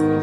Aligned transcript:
Good 0.00 0.14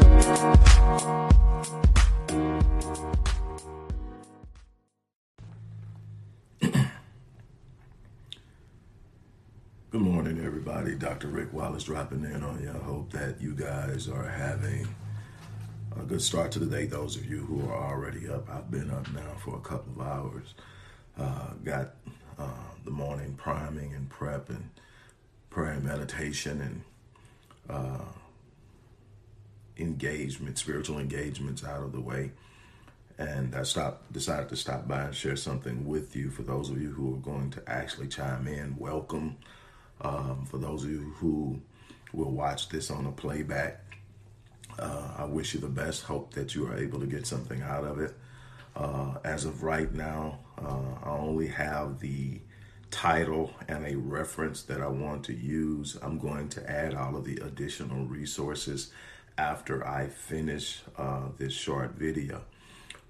morning, 9.92 10.44
everybody. 10.44 10.96
Dr. 10.96 11.28
Rick 11.28 11.54
Wallace 11.54 11.84
dropping 11.84 12.24
in 12.24 12.44
on 12.44 12.64
you. 12.64 12.72
I 12.72 12.84
hope 12.84 13.12
that 13.12 13.40
you 13.40 13.54
guys 13.54 14.08
are 14.08 14.28
having 14.28 14.88
a 15.96 16.02
good 16.06 16.24
start 16.24 16.52
to 16.54 16.60
the 16.60 16.66
day. 16.66 16.88
Those 16.88 17.16
of 17.16 17.26
you 17.26 17.46
who 17.46 17.70
are 17.70 17.92
already 17.92 18.28
up, 18.28 18.50
I've 18.50 18.72
been 18.72 18.90
up 18.90 19.08
now 19.14 19.36
for 19.46 19.58
a 19.58 19.62
couple 19.62 20.02
of 20.02 20.08
hours. 20.08 20.56
Uh, 21.20 21.50
got 21.64 21.94
uh, 22.40 22.48
the 22.84 22.90
morning 22.90 23.36
priming 23.36 23.94
and 23.94 24.10
prep 24.10 24.50
and 24.50 24.72
prayer 25.52 25.74
and 25.74 25.84
meditation 25.84 26.62
and 26.62 26.82
uh, 27.70 28.06
engagement, 29.80 30.58
spiritual 30.58 31.00
engagements 31.00 31.64
out 31.64 31.84
of 31.84 31.92
the 31.92 32.02
way. 32.02 32.32
And 33.18 33.56
I 33.56 33.64
stopped, 33.64 34.12
decided 34.14 34.50
to 34.50 34.56
stop 34.56 34.88
by 34.88 35.04
and 35.04 35.16
share 35.16 35.36
something 35.36 35.88
with 35.88 36.16
you. 36.16 36.30
For 36.30 36.44
those 36.44 36.70
of 36.70 36.82
you 36.82 36.92
who 36.92 37.16
are 37.16 37.20
going 37.20 37.50
to 37.52 37.64
actually 37.68 38.08
chime 38.08 38.48
in, 38.48 38.76
welcome. 38.78 39.38
Um, 40.02 40.46
for 40.46 40.60
those 40.60 40.84
of 40.84 40.92
you 40.92 41.14
who 41.18 41.60
will 42.14 42.32
watch 42.32 42.70
this 42.70 42.92
on 42.92 43.08
a 43.08 43.12
playback, 43.12 43.84
uh, 44.78 45.16
I 45.18 45.26
wish 45.26 45.56
you 45.56 45.60
the 45.60 45.68
best. 45.68 46.04
Hope 46.04 46.34
that 46.36 46.54
you 46.54 46.68
are 46.68 46.78
able 46.78 47.00
to 47.00 47.08
get 47.08 47.26
something 47.26 47.62
out 47.64 47.84
of 47.84 48.00
it. 48.00 48.14
Uh, 48.76 49.16
as 49.24 49.46
of 49.46 49.64
right 49.64 49.92
now, 49.92 50.40
uh, 50.62 50.94
I 51.04 51.10
only 51.10 51.48
have 51.48 52.00
the 52.00 52.40
title 52.92 53.54
and 53.68 53.86
a 53.86 53.96
reference 53.96 54.62
that 54.64 54.82
I 54.82 54.88
want 54.88 55.24
to 55.26 55.34
use. 55.34 55.98
I'm 56.02 56.20
going 56.20 56.50
to 56.50 56.70
add 56.70 56.94
all 56.94 57.16
of 57.16 57.26
the 57.26 57.38
additional 57.38 58.06
resources 58.06 58.92
after 59.38 59.86
I 59.86 60.08
finish 60.08 60.82
uh, 60.98 61.24
this 61.38 61.54
short 61.54 61.92
video. 61.92 62.42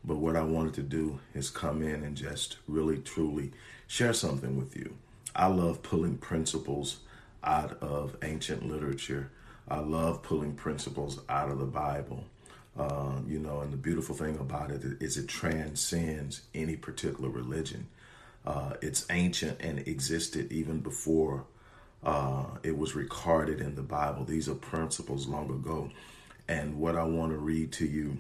But 0.04 0.18
what 0.18 0.36
I 0.36 0.44
wanted 0.44 0.74
to 0.76 0.84
do 0.84 1.20
is 1.34 1.50
come 1.50 1.82
in 1.82 2.04
and 2.04 2.16
just 2.16 2.58
really 2.68 2.98
truly 2.98 3.52
share 3.88 4.14
something 4.14 4.58
with 4.58 4.76
you. 4.76 4.96
I 5.36 5.48
love 5.48 5.84
pulling 5.84 6.18
principles 6.18 7.00
out 7.44 7.82
of 7.82 8.16
ancient 8.24 8.68
literature. 8.68 9.32
I 9.68 9.80
love 9.80 10.24
pulling 10.24 10.54
principles 10.54 11.20
out 11.30 11.50
of 11.50 11.60
the 11.60 11.66
Bible. 11.66 12.24
Uh, 12.78 13.20
you 13.28 13.40
know, 13.40 13.62
and 13.62 13.74
the 13.74 13.78
beautiful 13.78 14.16
thing 14.16 14.38
about 14.38 14.72
it 14.72 14.84
is 15.02 15.18
it 15.18 15.28
transcends 15.28 16.42
any 16.54 16.76
particular 16.76 17.30
religion. 17.30 17.88
Uh, 18.46 18.74
it's 18.82 19.06
ancient 19.10 19.60
and 19.60 19.80
existed 19.88 20.52
even 20.52 20.80
before 20.80 21.46
uh, 22.04 22.46
it 22.64 22.78
was 22.78 22.96
recorded 22.96 23.60
in 23.60 23.76
the 23.76 23.82
Bible. 23.82 24.24
These 24.24 24.48
are 24.48 24.56
principles 24.56 25.28
long 25.28 25.50
ago. 25.50 25.90
And 26.48 26.80
what 26.80 26.96
I 26.96 27.04
want 27.04 27.32
to 27.32 27.38
read 27.38 27.72
to 27.74 27.86
you 27.86 28.20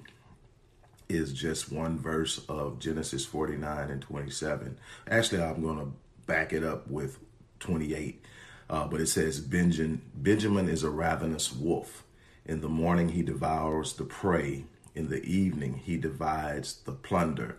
is 1.10 1.32
just 1.32 1.72
one 1.72 1.98
verse 1.98 2.40
of 2.50 2.80
Genesis 2.80 3.26
49 3.26 3.90
and 3.90 4.02
27. 4.02 4.78
Actually, 5.10 5.42
I'm 5.42 5.62
going 5.62 5.80
to 5.80 5.92
back 6.26 6.52
it 6.52 6.64
up 6.64 6.88
with 6.88 7.20
28. 7.60 8.24
Uh, 8.70 8.86
but 8.88 9.00
it 9.00 9.08
says, 9.08 9.40
Benjamin, 9.40 10.02
Benjamin 10.14 10.68
is 10.68 10.84
a 10.84 10.90
ravenous 10.90 11.54
wolf. 11.54 12.04
In 12.46 12.62
the 12.62 12.70
morning, 12.70 13.10
he 13.10 13.22
devours 13.22 13.94
the 13.94 14.04
prey. 14.04 14.66
In 14.94 15.10
the 15.10 15.24
evening, 15.24 15.82
he 15.86 15.98
divides 15.98 16.82
the 16.84 16.92
plunder 16.92 17.58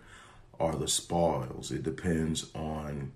or 0.59 0.75
the 0.75 0.87
spoils. 0.87 1.71
It 1.71 1.83
depends 1.83 2.51
on 2.53 3.13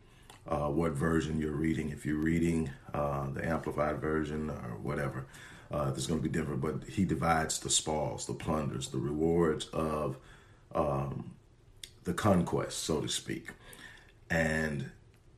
uh, 0.48 0.70
what 0.70 0.94
version 0.94 1.40
you're 1.40 1.52
reading. 1.52 1.90
If 1.90 2.06
you're 2.06 2.16
reading 2.18 2.72
uh, 2.94 3.30
the 3.32 3.46
Amplified 3.46 4.00
version 4.00 4.50
or 4.50 4.78
whatever, 4.82 5.26
uh, 5.74 5.90
going 5.90 6.00
to 6.00 6.16
be 6.16 6.30
different. 6.30 6.62
But 6.62 6.84
he 6.88 7.04
divides 7.04 7.60
the 7.60 7.70
spoils, 7.70 8.28
the 8.28 8.34
plunders, 8.34 8.90
the 8.90 9.00
rewards 9.00 9.68
of 9.74 10.18
um, 10.74 11.32
the 12.04 12.14
conquest, 12.14 12.84
so 12.84 13.02
to 13.02 13.08
speak. 13.08 13.50
And 14.30 14.92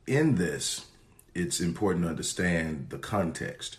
in 0.06 0.36
this, 0.36 0.88
it's 1.34 1.60
important 1.60 2.06
to 2.06 2.10
understand 2.10 2.88
the 2.90 2.98
context. 2.98 3.78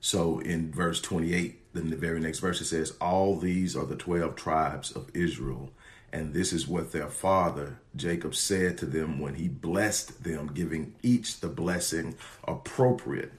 So 0.00 0.40
in 0.40 0.72
verse 0.72 1.00
28, 1.00 1.74
then 1.74 1.90
the 1.90 1.96
very 1.96 2.20
next 2.20 2.40
verse, 2.40 2.60
it 2.60 2.66
says, 2.66 2.94
All 3.00 3.38
these 3.38 3.76
are 3.76 3.86
the 3.86 3.96
12 3.96 4.34
tribes 4.34 4.90
of 4.92 5.10
Israel. 5.14 5.70
And 6.12 6.34
this 6.34 6.52
is 6.52 6.68
what 6.68 6.92
their 6.92 7.08
father 7.08 7.78
Jacob 7.96 8.34
said 8.34 8.76
to 8.78 8.86
them 8.86 9.18
when 9.18 9.34
he 9.34 9.48
blessed 9.48 10.24
them, 10.24 10.50
giving 10.52 10.94
each 11.02 11.40
the 11.40 11.48
blessing 11.48 12.16
appropriate 12.46 13.32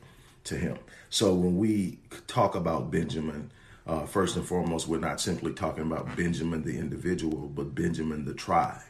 to 0.45 0.55
him. 0.55 0.77
So 1.09 1.33
when 1.33 1.57
we 1.57 1.99
talk 2.27 2.55
about 2.55 2.91
Benjamin, 2.91 3.51
uh, 3.85 4.05
first 4.05 4.35
and 4.35 4.45
foremost, 4.45 4.87
we're 4.87 4.97
not 4.97 5.19
simply 5.19 5.53
talking 5.53 5.83
about 5.83 6.15
Benjamin 6.15 6.63
the 6.63 6.77
individual, 6.77 7.47
but 7.47 7.75
Benjamin 7.75 8.25
the 8.25 8.33
tribe 8.33 8.81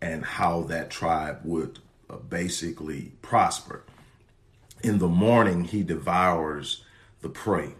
and 0.00 0.24
how 0.24 0.62
that 0.62 0.90
tribe 0.90 1.40
would 1.44 1.78
uh, 2.08 2.16
basically 2.16 3.12
prosper. 3.22 3.84
In 4.82 4.98
the 4.98 5.08
morning, 5.08 5.64
he 5.64 5.82
devours 5.82 6.84
the 7.20 7.28
prey. 7.28 7.74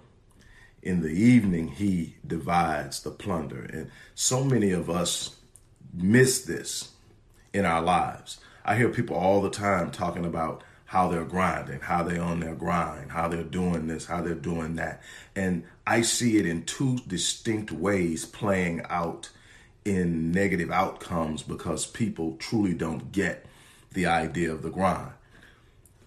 In 0.82 1.03
the 1.03 1.09
evening, 1.09 1.69
he 1.69 2.16
divides 2.26 3.03
the 3.03 3.10
plunder. 3.10 3.62
And 3.72 3.91
so 4.15 4.44
many 4.44 4.70
of 4.70 4.91
us 4.91 5.37
miss 5.93 6.43
this 6.43 6.91
in 7.53 7.65
our 7.65 7.82
lives. 7.82 8.38
I 8.65 8.76
hear 8.76 8.88
people 8.88 9.16
all 9.16 9.41
the 9.41 9.50
time 9.50 9.91
talking 9.91 10.25
about 10.25 10.62
how 10.90 11.06
they're 11.06 11.24
grinding, 11.24 11.78
how 11.78 12.02
they're 12.02 12.20
on 12.20 12.40
their 12.40 12.56
grind, 12.56 13.12
how 13.12 13.28
they're 13.28 13.44
doing 13.44 13.86
this, 13.86 14.06
how 14.06 14.20
they're 14.20 14.34
doing 14.34 14.74
that. 14.74 15.00
And 15.36 15.62
I 15.86 16.00
see 16.02 16.36
it 16.36 16.46
in 16.46 16.64
two 16.64 16.98
distinct 17.06 17.70
ways 17.70 18.26
playing 18.26 18.82
out 18.90 19.30
in 19.84 20.32
negative 20.32 20.68
outcomes 20.72 21.44
because 21.44 21.86
people 21.86 22.34
truly 22.40 22.74
don't 22.74 23.12
get 23.12 23.46
the 23.92 24.06
idea 24.06 24.50
of 24.50 24.62
the 24.62 24.68
grind. 24.68 25.12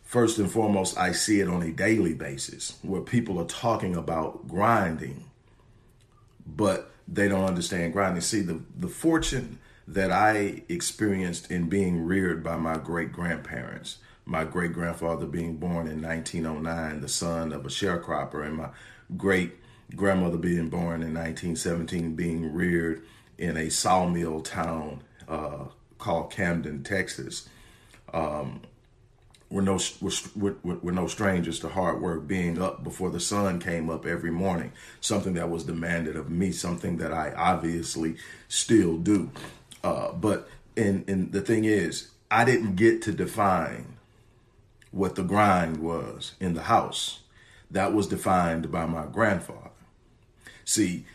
First 0.03 0.37
and 0.37 0.51
foremost, 0.51 0.97
I 0.97 1.13
see 1.13 1.39
it 1.39 1.47
on 1.47 1.63
a 1.63 1.71
daily 1.71 2.13
basis 2.13 2.77
where 2.81 2.99
people 2.99 3.39
are 3.39 3.45
talking 3.45 3.95
about 3.95 4.49
grinding, 4.49 5.23
but 6.45 6.91
they 7.07 7.29
don't 7.29 7.45
understand 7.45 7.93
grinding. 7.93 8.19
See, 8.19 8.41
the, 8.41 8.59
the 8.77 8.89
fortune 8.89 9.59
that 9.87 10.11
I 10.11 10.63
experienced 10.67 11.49
in 11.49 11.69
being 11.69 12.03
reared 12.03 12.43
by 12.43 12.57
my 12.57 12.77
great 12.77 13.13
grandparents, 13.13 13.99
my 14.25 14.43
great 14.43 14.73
grandfather 14.73 15.25
being 15.25 15.57
born 15.57 15.87
in 15.87 16.01
1909, 16.01 17.01
the 17.01 17.07
son 17.07 17.51
of 17.51 17.65
a 17.65 17.69
sharecropper, 17.69 18.45
and 18.45 18.55
my 18.55 18.69
great 19.17 19.53
grandmother 19.95 20.37
being 20.37 20.69
born 20.69 21.01
in 21.01 21.13
1917, 21.13 22.15
being 22.15 22.53
reared 22.53 23.03
in 23.37 23.57
a 23.57 23.69
sawmill 23.69 24.41
town 24.41 25.03
uh, 25.27 25.65
called 25.97 26.31
Camden, 26.31 26.83
Texas. 26.83 27.49
Um, 28.13 28.61
we're 29.53 29.61
no 29.61 29.79
we're, 30.35 30.55
we're, 30.63 30.91
no 30.91 31.05
strangers 31.05 31.59
to 31.59 31.69
hard 31.69 32.01
work 32.01 32.27
being 32.27 32.59
up 32.59 32.83
before 32.83 33.11
the 33.11 33.19
sun 33.19 33.59
came 33.59 33.87
up 33.87 34.03
every 34.03 34.31
morning 34.31 34.71
something 34.99 35.35
that 35.35 35.47
was 35.47 35.63
demanded 35.63 36.15
of 36.15 36.27
me 36.27 36.51
something 36.51 36.97
that 36.97 37.13
i 37.13 37.31
obviously 37.33 38.15
still 38.47 38.97
do 38.97 39.29
uh, 39.83 40.11
but 40.11 40.49
and 40.75 41.07
and 41.07 41.31
the 41.33 41.41
thing 41.41 41.65
is 41.65 42.09
i 42.31 42.43
didn't 42.43 42.75
get 42.75 42.99
to 42.99 43.11
define 43.11 43.85
what 44.93 45.15
the 45.15 45.23
grind 45.23 45.77
was 45.77 46.33
in 46.39 46.53
the 46.53 46.63
house 46.63 47.19
that 47.69 47.93
was 47.93 48.07
defined 48.07 48.71
by 48.71 48.85
my 48.85 49.05
grandfather 49.05 49.71
see 50.63 51.05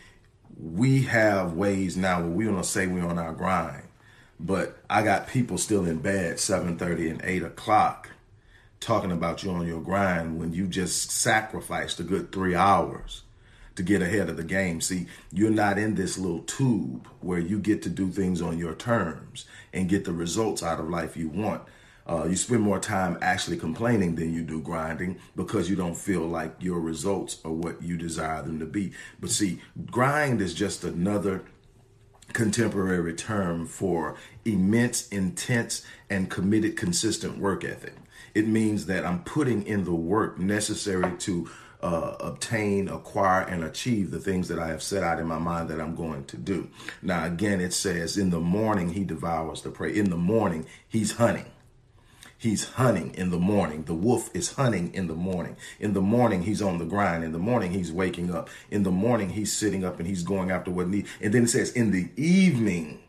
we 0.61 1.03
have 1.03 1.53
ways 1.53 1.97
now 1.97 2.19
where 2.21 2.29
we 2.29 2.45
don't 2.45 2.63
say 2.63 2.85
we're 2.85 3.07
on 3.07 3.17
our 3.17 3.33
grind 3.33 3.87
but 4.39 4.77
i 4.89 5.01
got 5.01 5.27
people 5.27 5.57
still 5.57 5.85
in 5.85 5.97
bed 5.97 6.35
7.30 6.35 7.09
and 7.09 7.21
8 7.23 7.43
o'clock 7.43 8.09
talking 8.79 9.11
about 9.11 9.43
you 9.43 9.51
on 9.51 9.67
your 9.67 9.81
grind 9.81 10.39
when 10.39 10.53
you 10.53 10.67
just 10.67 11.11
sacrificed 11.11 11.99
a 11.99 12.03
good 12.03 12.31
three 12.31 12.55
hours 12.55 13.23
to 13.75 13.83
get 13.83 14.01
ahead 14.01 14.29
of 14.29 14.37
the 14.37 14.43
game. 14.43 14.81
See, 14.81 15.07
you're 15.31 15.49
not 15.49 15.77
in 15.77 15.95
this 15.95 16.17
little 16.17 16.41
tube 16.41 17.07
where 17.21 17.39
you 17.39 17.59
get 17.59 17.81
to 17.83 17.89
do 17.89 18.09
things 18.09 18.41
on 18.41 18.57
your 18.57 18.73
terms 18.73 19.45
and 19.73 19.89
get 19.89 20.05
the 20.05 20.11
results 20.11 20.61
out 20.61 20.79
of 20.79 20.89
life 20.89 21.15
you 21.15 21.29
want. 21.29 21.61
Uh, 22.09 22.25
you 22.25 22.35
spend 22.35 22.61
more 22.61 22.79
time 22.79 23.19
actually 23.21 23.55
complaining 23.55 24.15
than 24.15 24.33
you 24.33 24.41
do 24.41 24.59
grinding 24.59 25.19
because 25.35 25.69
you 25.69 25.75
don't 25.75 25.95
feel 25.95 26.21
like 26.21 26.55
your 26.59 26.79
results 26.79 27.39
are 27.45 27.51
what 27.51 27.79
you 27.83 27.97
desire 27.97 28.41
them 28.41 28.57
to 28.57 28.65
be. 28.65 28.91
But 29.19 29.29
see, 29.29 29.61
grind 29.91 30.41
is 30.41 30.55
just 30.55 30.83
another 30.83 31.43
contemporary 32.33 33.13
term 33.13 33.67
for 33.67 34.17
immense, 34.43 35.07
intense, 35.09 35.85
and 36.09 36.31
committed, 36.31 36.75
consistent 36.75 37.37
work 37.37 37.63
ethic. 37.63 37.93
It 38.33 38.47
means 38.47 38.87
that 38.87 39.05
I'm 39.05 39.23
putting 39.23 39.65
in 39.67 39.83
the 39.83 39.93
work 39.93 40.39
necessary 40.39 41.15
to 41.17 41.49
uh, 41.81 42.15
obtain, 42.19 42.89
acquire, 42.89 43.43
and 43.43 43.63
achieve 43.63 44.09
the 44.09 44.19
things 44.19 44.47
that 44.47 44.57
I 44.57 44.67
have 44.69 44.81
set 44.81 45.03
out 45.03 45.19
in 45.19 45.27
my 45.27 45.39
mind 45.39 45.69
that 45.69 45.79
I'm 45.79 45.95
going 45.95 46.25
to 46.25 46.37
do. 46.37 46.69
Now, 47.03 47.25
again, 47.25 47.61
it 47.61 47.73
says, 47.73 48.17
in 48.17 48.31
the 48.31 48.39
morning 48.39 48.93
he 48.93 49.03
devours 49.03 49.61
the 49.61 49.69
prey. 49.69 49.95
In 49.95 50.09
the 50.09 50.17
morning, 50.17 50.65
he's 50.87 51.13
hunting. 51.13 51.45
He's 52.39 52.69
hunting 52.69 53.13
in 53.15 53.31
the 53.31 53.37
morning. 53.37 53.83
The 53.83 53.93
wolf 53.93 54.33
is 54.33 54.53
hunting 54.53 54.93
in 54.93 55.07
the 55.07 55.13
morning. 55.13 55.57
In 55.77 55.91
the 55.91 56.01
morning, 56.01 56.43
he's 56.43 56.61
on 56.61 56.77
the 56.77 56.85
grind. 56.85 57.21
In 57.25 57.33
the 57.33 57.37
morning, 57.37 57.73
he's 57.73 57.91
waking 57.91 58.33
up. 58.33 58.49
In 58.71 58.83
the 58.83 58.91
morning, 58.91 59.31
he's 59.31 59.51
sitting 59.51 59.83
up 59.83 59.99
and 59.99 60.07
he's 60.07 60.23
going 60.23 60.49
after 60.49 60.71
what 60.71 60.87
needs. 60.87 61.09
And 61.19 61.33
then 61.33 61.43
it 61.43 61.49
says, 61.49 61.73
in 61.73 61.91
the 61.91 62.09
evening, 62.15 62.99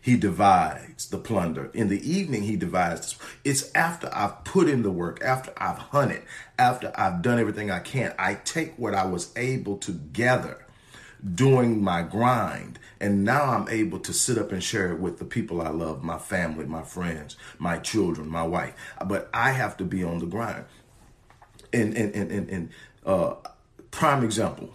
he 0.00 0.16
divides 0.16 1.08
the 1.08 1.18
plunder. 1.18 1.70
In 1.72 1.86
the 1.86 2.10
evening, 2.10 2.42
he 2.42 2.56
divides. 2.56 3.16
It's 3.44 3.70
after 3.76 4.10
I've 4.12 4.42
put 4.42 4.68
in 4.68 4.82
the 4.82 4.90
work, 4.90 5.22
after 5.22 5.52
I've 5.56 5.78
hunted, 5.78 6.22
after 6.58 6.92
I've 6.96 7.22
done 7.22 7.38
everything 7.38 7.70
I 7.70 7.78
can. 7.78 8.12
I 8.18 8.34
take 8.34 8.76
what 8.76 8.96
I 8.96 9.06
was 9.06 9.32
able 9.36 9.76
to 9.78 9.92
gather 9.92 10.66
doing 11.34 11.82
my 11.82 12.02
grind. 12.02 12.78
And 13.00 13.24
now 13.24 13.44
I'm 13.44 13.68
able 13.68 13.98
to 14.00 14.12
sit 14.12 14.38
up 14.38 14.52
and 14.52 14.62
share 14.62 14.92
it 14.92 14.98
with 14.98 15.18
the 15.18 15.24
people 15.24 15.62
I 15.62 15.70
love, 15.70 16.02
my 16.02 16.18
family, 16.18 16.66
my 16.66 16.82
friends, 16.82 17.36
my 17.58 17.78
children, 17.78 18.28
my 18.28 18.42
wife. 18.42 18.74
But 19.04 19.30
I 19.32 19.52
have 19.52 19.76
to 19.78 19.84
be 19.84 20.04
on 20.04 20.18
the 20.18 20.26
grind. 20.26 20.64
And 21.72 21.96
and 21.96 22.14
and 22.14 22.30
and, 22.30 22.48
and 22.50 22.70
uh, 23.06 23.34
prime 23.90 24.24
example. 24.24 24.70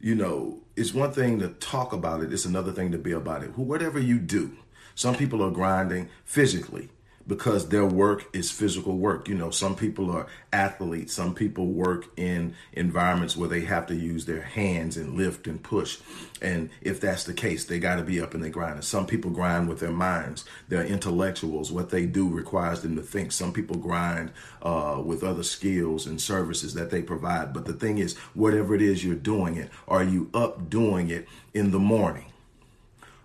You 0.00 0.14
know, 0.14 0.60
it's 0.76 0.94
one 0.94 1.12
thing 1.12 1.40
to 1.40 1.48
talk 1.48 1.92
about 1.92 2.22
it. 2.22 2.32
It's 2.32 2.46
another 2.46 2.72
thing 2.72 2.90
to 2.92 2.98
be 2.98 3.12
about 3.12 3.42
it. 3.42 3.58
Whatever 3.58 3.98
you 3.98 4.18
do, 4.18 4.56
some 4.94 5.14
people 5.14 5.42
are 5.42 5.50
grinding 5.50 6.08
physically 6.24 6.88
because 7.30 7.68
their 7.68 7.86
work 7.86 8.28
is 8.32 8.50
physical 8.50 8.98
work. 8.98 9.28
You 9.28 9.36
know, 9.36 9.50
some 9.50 9.76
people 9.76 10.10
are 10.10 10.26
athletes, 10.52 11.12
some 11.14 11.32
people 11.32 11.68
work 11.68 12.08
in 12.16 12.56
environments 12.72 13.36
where 13.36 13.48
they 13.48 13.60
have 13.60 13.86
to 13.86 13.94
use 13.94 14.26
their 14.26 14.42
hands 14.42 14.96
and 14.96 15.16
lift 15.16 15.46
and 15.46 15.62
push. 15.62 15.98
And 16.42 16.70
if 16.82 17.00
that's 17.00 17.22
the 17.22 17.32
case, 17.32 17.66
they 17.66 17.78
got 17.78 17.96
to 17.96 18.02
be 18.02 18.20
up 18.20 18.34
and 18.34 18.42
they 18.42 18.50
grind. 18.50 18.74
And 18.74 18.84
some 18.84 19.06
people 19.06 19.30
grind 19.30 19.68
with 19.68 19.78
their 19.78 19.92
minds. 19.92 20.44
They're 20.68 20.84
intellectuals. 20.84 21.70
What 21.70 21.90
they 21.90 22.04
do 22.04 22.28
requires 22.28 22.82
them 22.82 22.96
to 22.96 23.02
think. 23.02 23.30
Some 23.30 23.52
people 23.52 23.76
grind 23.76 24.32
uh, 24.60 25.00
with 25.04 25.22
other 25.22 25.44
skills 25.44 26.08
and 26.08 26.20
services 26.20 26.74
that 26.74 26.90
they 26.90 27.00
provide. 27.00 27.52
But 27.52 27.64
the 27.64 27.74
thing 27.74 27.98
is, 27.98 28.18
whatever 28.34 28.74
it 28.74 28.82
is 28.82 29.04
you're 29.04 29.14
doing 29.14 29.54
it, 29.56 29.70
are 29.86 30.02
you 30.02 30.30
up 30.34 30.68
doing 30.68 31.10
it 31.10 31.28
in 31.54 31.70
the 31.70 31.78
morning? 31.78 32.24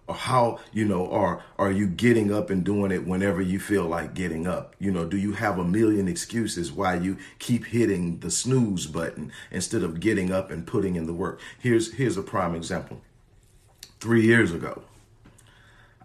Or 0.07 0.15
how 0.15 0.59
you 0.71 0.85
know 0.85 1.05
or 1.05 1.43
are 1.57 1.71
you 1.71 1.87
getting 1.87 2.31
up 2.31 2.49
and 2.49 2.63
doing 2.63 2.91
it 2.91 3.07
whenever 3.07 3.41
you 3.41 3.59
feel 3.59 3.85
like 3.85 4.13
getting 4.13 4.47
up? 4.47 4.75
You 4.79 4.91
know 4.91 5.05
do 5.05 5.17
you 5.17 5.33
have 5.33 5.57
a 5.57 5.63
million 5.63 6.07
excuses 6.07 6.71
why 6.71 6.95
you 6.95 7.17
keep 7.39 7.65
hitting 7.65 8.19
the 8.19 8.31
snooze 8.31 8.85
button 8.85 9.31
instead 9.51 9.83
of 9.83 9.99
getting 9.99 10.31
up 10.31 10.51
and 10.51 10.67
putting 10.67 10.95
in 10.95 11.05
the 11.05 11.13
work? 11.13 11.39
Here's 11.59 11.93
here's 11.93 12.17
a 12.17 12.23
prime 12.23 12.55
example. 12.55 13.01
Three 13.99 14.25
years 14.25 14.51
ago 14.51 14.83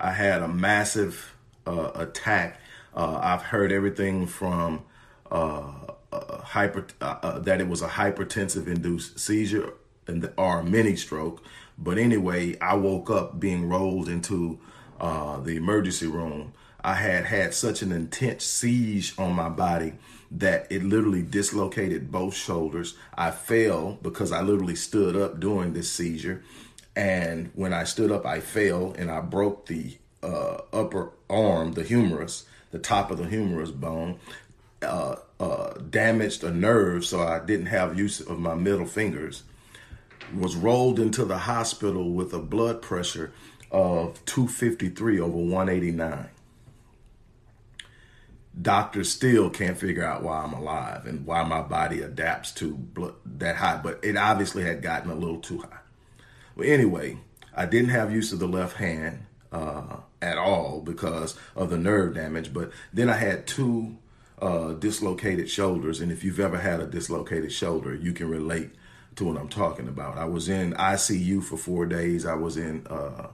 i 0.00 0.12
had 0.12 0.42
a 0.42 0.48
massive 0.48 1.36
uh, 1.66 1.90
attack. 1.94 2.58
Uh, 2.94 3.18
i've 3.22 3.42
heard 3.42 3.70
everything 3.70 4.26
from 4.26 4.82
uh, 5.30 5.70
hyper 6.12 6.86
uh, 7.00 7.16
uh, 7.22 7.38
that 7.38 7.60
it 7.60 7.68
was 7.68 7.82
a 7.82 7.88
hypertensive 7.88 8.66
induced 8.66 9.20
seizure 9.20 9.74
and 10.06 10.28
or 10.36 10.62
mini 10.62 10.96
stroke 10.96 11.42
but 11.80 11.96
anyway, 11.96 12.58
I 12.60 12.74
woke 12.74 13.10
up 13.10 13.40
being 13.40 13.68
rolled 13.68 14.08
into 14.08 14.58
uh, 15.00 15.40
the 15.40 15.56
emergency 15.56 16.06
room. 16.06 16.52
I 16.84 16.94
had 16.94 17.24
had 17.24 17.54
such 17.54 17.82
an 17.82 17.90
intense 17.90 18.44
siege 18.44 19.14
on 19.18 19.32
my 19.32 19.48
body 19.48 19.94
that 20.30 20.70
it 20.70 20.84
literally 20.84 21.22
dislocated 21.22 22.12
both 22.12 22.34
shoulders. 22.34 22.96
I 23.14 23.30
fell 23.30 23.98
because 24.02 24.30
I 24.30 24.42
literally 24.42 24.76
stood 24.76 25.16
up 25.16 25.40
during 25.40 25.72
this 25.72 25.90
seizure. 25.90 26.42
And 26.94 27.50
when 27.54 27.72
I 27.72 27.84
stood 27.84 28.12
up, 28.12 28.26
I 28.26 28.40
fell 28.40 28.94
and 28.98 29.10
I 29.10 29.20
broke 29.20 29.66
the 29.66 29.96
uh, 30.22 30.58
upper 30.72 31.12
arm, 31.30 31.72
the 31.72 31.82
humerus, 31.82 32.44
the 32.72 32.78
top 32.78 33.10
of 33.10 33.18
the 33.18 33.26
humerus 33.26 33.70
bone, 33.70 34.18
uh, 34.82 35.16
uh, 35.38 35.74
damaged 35.90 36.44
a 36.44 36.50
nerve, 36.50 37.04
so 37.04 37.20
I 37.20 37.40
didn't 37.40 37.66
have 37.66 37.98
use 37.98 38.20
of 38.20 38.38
my 38.38 38.54
middle 38.54 38.86
fingers 38.86 39.44
was 40.34 40.56
rolled 40.56 40.98
into 40.98 41.24
the 41.24 41.38
hospital 41.38 42.10
with 42.10 42.32
a 42.32 42.38
blood 42.38 42.82
pressure 42.82 43.32
of 43.70 44.24
253 44.26 45.20
over 45.20 45.36
189. 45.36 46.28
Doctors 48.60 49.10
still 49.10 49.48
can't 49.48 49.78
figure 49.78 50.04
out 50.04 50.22
why 50.22 50.42
I'm 50.42 50.52
alive 50.52 51.06
and 51.06 51.24
why 51.24 51.44
my 51.44 51.62
body 51.62 52.02
adapts 52.02 52.52
to 52.54 52.74
blood 52.74 53.14
that 53.24 53.56
high, 53.56 53.80
but 53.82 54.00
it 54.02 54.16
obviously 54.16 54.64
had 54.64 54.82
gotten 54.82 55.10
a 55.10 55.14
little 55.14 55.40
too 55.40 55.58
high. 55.58 55.78
Well, 56.56 56.68
anyway, 56.68 57.18
I 57.54 57.66
didn't 57.66 57.90
have 57.90 58.12
use 58.12 58.32
of 58.32 58.38
the 58.38 58.48
left 58.48 58.76
hand 58.76 59.26
uh, 59.52 59.98
at 60.20 60.36
all 60.36 60.80
because 60.80 61.36
of 61.54 61.70
the 61.70 61.78
nerve 61.78 62.14
damage, 62.14 62.52
but 62.52 62.72
then 62.92 63.08
I 63.08 63.16
had 63.16 63.46
two 63.46 63.96
uh, 64.42 64.72
dislocated 64.72 65.48
shoulders, 65.48 66.00
and 66.00 66.10
if 66.10 66.24
you've 66.24 66.40
ever 66.40 66.58
had 66.58 66.80
a 66.80 66.86
dislocated 66.86 67.52
shoulder, 67.52 67.94
you 67.94 68.12
can 68.12 68.28
relate 68.28 68.70
to 69.20 69.26
what 69.26 69.36
I'm 69.36 69.48
talking 69.48 69.86
about. 69.86 70.16
I 70.16 70.24
was 70.24 70.48
in 70.48 70.72
ICU 70.72 71.44
for 71.44 71.58
four 71.58 71.84
days. 71.84 72.24
I 72.24 72.34
was 72.34 72.56
in 72.56 72.86
uh, 72.86 73.28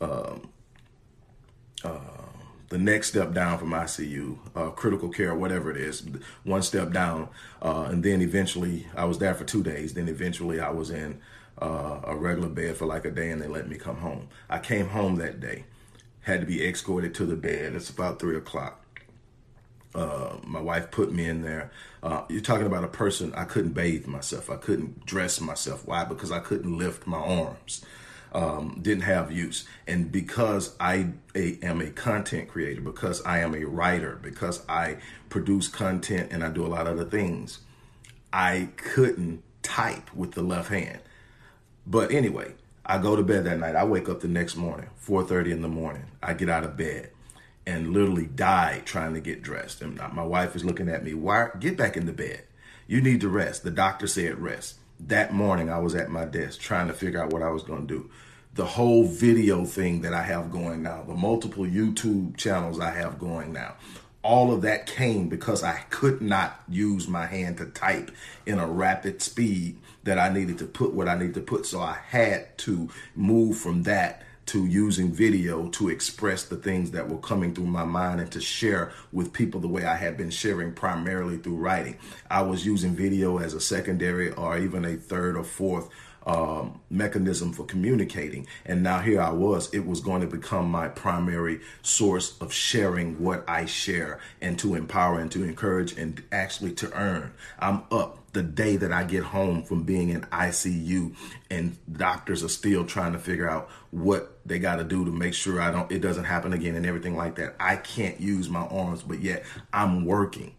uh, 0.00 0.38
uh, 1.84 1.98
the 2.68 2.78
next 2.78 3.08
step 3.08 3.32
down 3.32 3.58
from 3.58 3.70
ICU, 3.70 4.38
uh, 4.56 4.70
critical 4.70 5.08
care, 5.08 5.34
whatever 5.36 5.70
it 5.70 5.76
is, 5.76 6.04
one 6.42 6.62
step 6.62 6.92
down. 6.92 7.28
Uh, 7.62 7.86
and 7.88 8.02
then 8.02 8.20
eventually 8.20 8.88
I 8.96 9.04
was 9.04 9.18
there 9.18 9.34
for 9.34 9.44
two 9.44 9.62
days. 9.62 9.94
Then 9.94 10.08
eventually 10.08 10.58
I 10.58 10.70
was 10.70 10.90
in 10.90 11.20
uh, 11.62 12.00
a 12.02 12.16
regular 12.16 12.48
bed 12.48 12.76
for 12.76 12.86
like 12.86 13.04
a 13.04 13.10
day 13.12 13.30
and 13.30 13.40
they 13.40 13.46
let 13.46 13.68
me 13.68 13.76
come 13.76 13.98
home. 13.98 14.28
I 14.50 14.58
came 14.58 14.88
home 14.88 15.16
that 15.16 15.38
day, 15.38 15.64
had 16.22 16.40
to 16.40 16.46
be 16.46 16.66
escorted 16.66 17.14
to 17.14 17.24
the 17.24 17.36
bed. 17.36 17.74
It's 17.74 17.88
about 17.88 18.18
three 18.18 18.36
o'clock. 18.36 18.84
Uh, 19.94 20.36
my 20.44 20.60
wife 20.60 20.90
put 20.90 21.12
me 21.12 21.26
in 21.26 21.42
there. 21.42 21.70
Uh, 22.02 22.22
you're 22.28 22.40
talking 22.40 22.66
about 22.66 22.84
a 22.84 22.88
person, 22.88 23.32
I 23.34 23.44
couldn't 23.44 23.72
bathe 23.72 24.06
myself. 24.06 24.50
I 24.50 24.56
couldn't 24.56 25.06
dress 25.06 25.40
myself. 25.40 25.86
Why? 25.86 26.04
Because 26.04 26.30
I 26.30 26.40
couldn't 26.40 26.76
lift 26.76 27.06
my 27.06 27.18
arms. 27.18 27.84
Um, 28.30 28.78
didn't 28.82 29.04
have 29.04 29.32
use. 29.32 29.66
And 29.86 30.12
because 30.12 30.76
I 30.78 31.08
a, 31.34 31.58
am 31.62 31.80
a 31.80 31.88
content 31.88 32.48
creator, 32.48 32.82
because 32.82 33.22
I 33.24 33.38
am 33.38 33.54
a 33.54 33.64
writer, 33.64 34.18
because 34.22 34.62
I 34.68 34.98
produce 35.30 35.68
content 35.68 36.30
and 36.30 36.44
I 36.44 36.50
do 36.50 36.66
a 36.66 36.68
lot 36.68 36.86
of 36.86 36.98
other 36.98 37.08
things, 37.08 37.60
I 38.30 38.68
couldn't 38.76 39.42
type 39.62 40.14
with 40.14 40.32
the 40.32 40.42
left 40.42 40.68
hand. 40.68 41.00
But 41.86 42.12
anyway, 42.12 42.52
I 42.84 42.98
go 42.98 43.16
to 43.16 43.22
bed 43.22 43.44
that 43.44 43.58
night. 43.58 43.74
I 43.74 43.84
wake 43.84 44.10
up 44.10 44.20
the 44.20 44.28
next 44.28 44.56
morning, 44.56 44.90
4:30 45.02 45.52
in 45.52 45.62
the 45.62 45.68
morning. 45.68 46.04
I 46.22 46.34
get 46.34 46.50
out 46.50 46.64
of 46.64 46.76
bed 46.76 47.10
and 47.68 47.92
literally 47.92 48.24
died 48.24 48.86
trying 48.86 49.12
to 49.12 49.20
get 49.20 49.42
dressed. 49.42 49.82
And 49.82 50.00
my 50.14 50.24
wife 50.24 50.56
is 50.56 50.64
looking 50.64 50.88
at 50.88 51.04
me, 51.04 51.12
why 51.12 51.50
get 51.60 51.76
back 51.76 51.98
in 51.98 52.06
the 52.06 52.14
bed? 52.14 52.44
You 52.86 53.02
need 53.02 53.20
to 53.20 53.28
rest. 53.28 53.62
The 53.62 53.70
doctor 53.70 54.06
said 54.06 54.38
rest. 54.40 54.76
That 54.98 55.34
morning 55.34 55.68
I 55.68 55.78
was 55.78 55.94
at 55.94 56.08
my 56.08 56.24
desk 56.24 56.60
trying 56.60 56.88
to 56.88 56.94
figure 56.94 57.22
out 57.22 57.30
what 57.30 57.42
I 57.42 57.50
was 57.50 57.62
going 57.62 57.86
to 57.86 57.94
do. 57.94 58.10
The 58.54 58.64
whole 58.64 59.04
video 59.04 59.66
thing 59.66 60.00
that 60.00 60.14
I 60.14 60.22
have 60.22 60.50
going 60.50 60.82
now, 60.82 61.02
the 61.02 61.12
multiple 61.12 61.66
YouTube 61.66 62.38
channels 62.38 62.80
I 62.80 62.90
have 62.92 63.18
going 63.18 63.52
now, 63.52 63.74
all 64.22 64.50
of 64.50 64.62
that 64.62 64.86
came 64.86 65.28
because 65.28 65.62
I 65.62 65.80
could 65.90 66.22
not 66.22 66.62
use 66.70 67.06
my 67.06 67.26
hand 67.26 67.58
to 67.58 67.66
type 67.66 68.10
in 68.46 68.58
a 68.58 68.66
rapid 68.66 69.20
speed 69.20 69.78
that 70.04 70.18
I 70.18 70.30
needed 70.30 70.56
to 70.58 70.66
put 70.66 70.94
what 70.94 71.06
I 71.06 71.18
needed 71.18 71.34
to 71.34 71.42
put. 71.42 71.66
So 71.66 71.80
I 71.80 71.98
had 72.08 72.56
to 72.58 72.88
move 73.14 73.58
from 73.58 73.82
that 73.82 74.22
to 74.48 74.66
using 74.66 75.12
video 75.12 75.68
to 75.68 75.88
express 75.88 76.44
the 76.44 76.56
things 76.56 76.90
that 76.92 77.08
were 77.08 77.18
coming 77.18 77.54
through 77.54 77.66
my 77.66 77.84
mind 77.84 78.20
and 78.20 78.32
to 78.32 78.40
share 78.40 78.92
with 79.12 79.32
people 79.32 79.60
the 79.60 79.68
way 79.68 79.84
I 79.84 79.96
had 79.96 80.16
been 80.16 80.30
sharing 80.30 80.72
primarily 80.72 81.36
through 81.36 81.56
writing. 81.56 81.98
I 82.30 82.42
was 82.42 82.64
using 82.64 82.94
video 82.94 83.38
as 83.38 83.54
a 83.54 83.60
secondary 83.60 84.32
or 84.32 84.58
even 84.58 84.84
a 84.84 84.96
third 84.96 85.36
or 85.36 85.44
fourth 85.44 85.90
um, 86.26 86.80
mechanism 86.90 87.52
for 87.52 87.64
communicating. 87.64 88.46
And 88.66 88.82
now 88.82 89.00
here 89.00 89.20
I 89.20 89.30
was, 89.30 89.72
it 89.72 89.86
was 89.86 90.00
going 90.00 90.20
to 90.20 90.26
become 90.26 90.70
my 90.70 90.88
primary 90.88 91.60
source 91.82 92.36
of 92.40 92.52
sharing 92.52 93.18
what 93.18 93.44
I 93.48 93.64
share 93.64 94.20
and 94.40 94.58
to 94.58 94.74
empower 94.74 95.20
and 95.20 95.30
to 95.32 95.42
encourage 95.42 95.96
and 95.96 96.22
actually 96.30 96.72
to 96.74 96.92
earn. 96.92 97.32
I'm 97.58 97.82
up 97.90 98.17
the 98.32 98.42
day 98.42 98.76
that 98.76 98.92
I 98.92 99.04
get 99.04 99.24
home 99.24 99.62
from 99.62 99.84
being 99.84 100.10
in 100.10 100.22
ICU 100.22 101.14
and 101.50 101.76
doctors 101.90 102.44
are 102.44 102.48
still 102.48 102.84
trying 102.84 103.12
to 103.12 103.18
figure 103.18 103.48
out 103.48 103.70
what 103.90 104.38
they 104.44 104.58
got 104.58 104.76
to 104.76 104.84
do 104.84 105.04
to 105.04 105.10
make 105.10 105.34
sure 105.34 105.60
I 105.60 105.70
don't 105.70 105.90
it 105.90 106.00
doesn't 106.00 106.24
happen 106.24 106.52
again 106.52 106.76
and 106.76 106.84
everything 106.84 107.16
like 107.16 107.36
that. 107.36 107.56
I 107.58 107.76
can't 107.76 108.20
use 108.20 108.48
my 108.48 108.66
arms, 108.66 109.02
but 109.02 109.20
yet 109.20 109.44
I'm 109.72 110.04
working. 110.04 110.54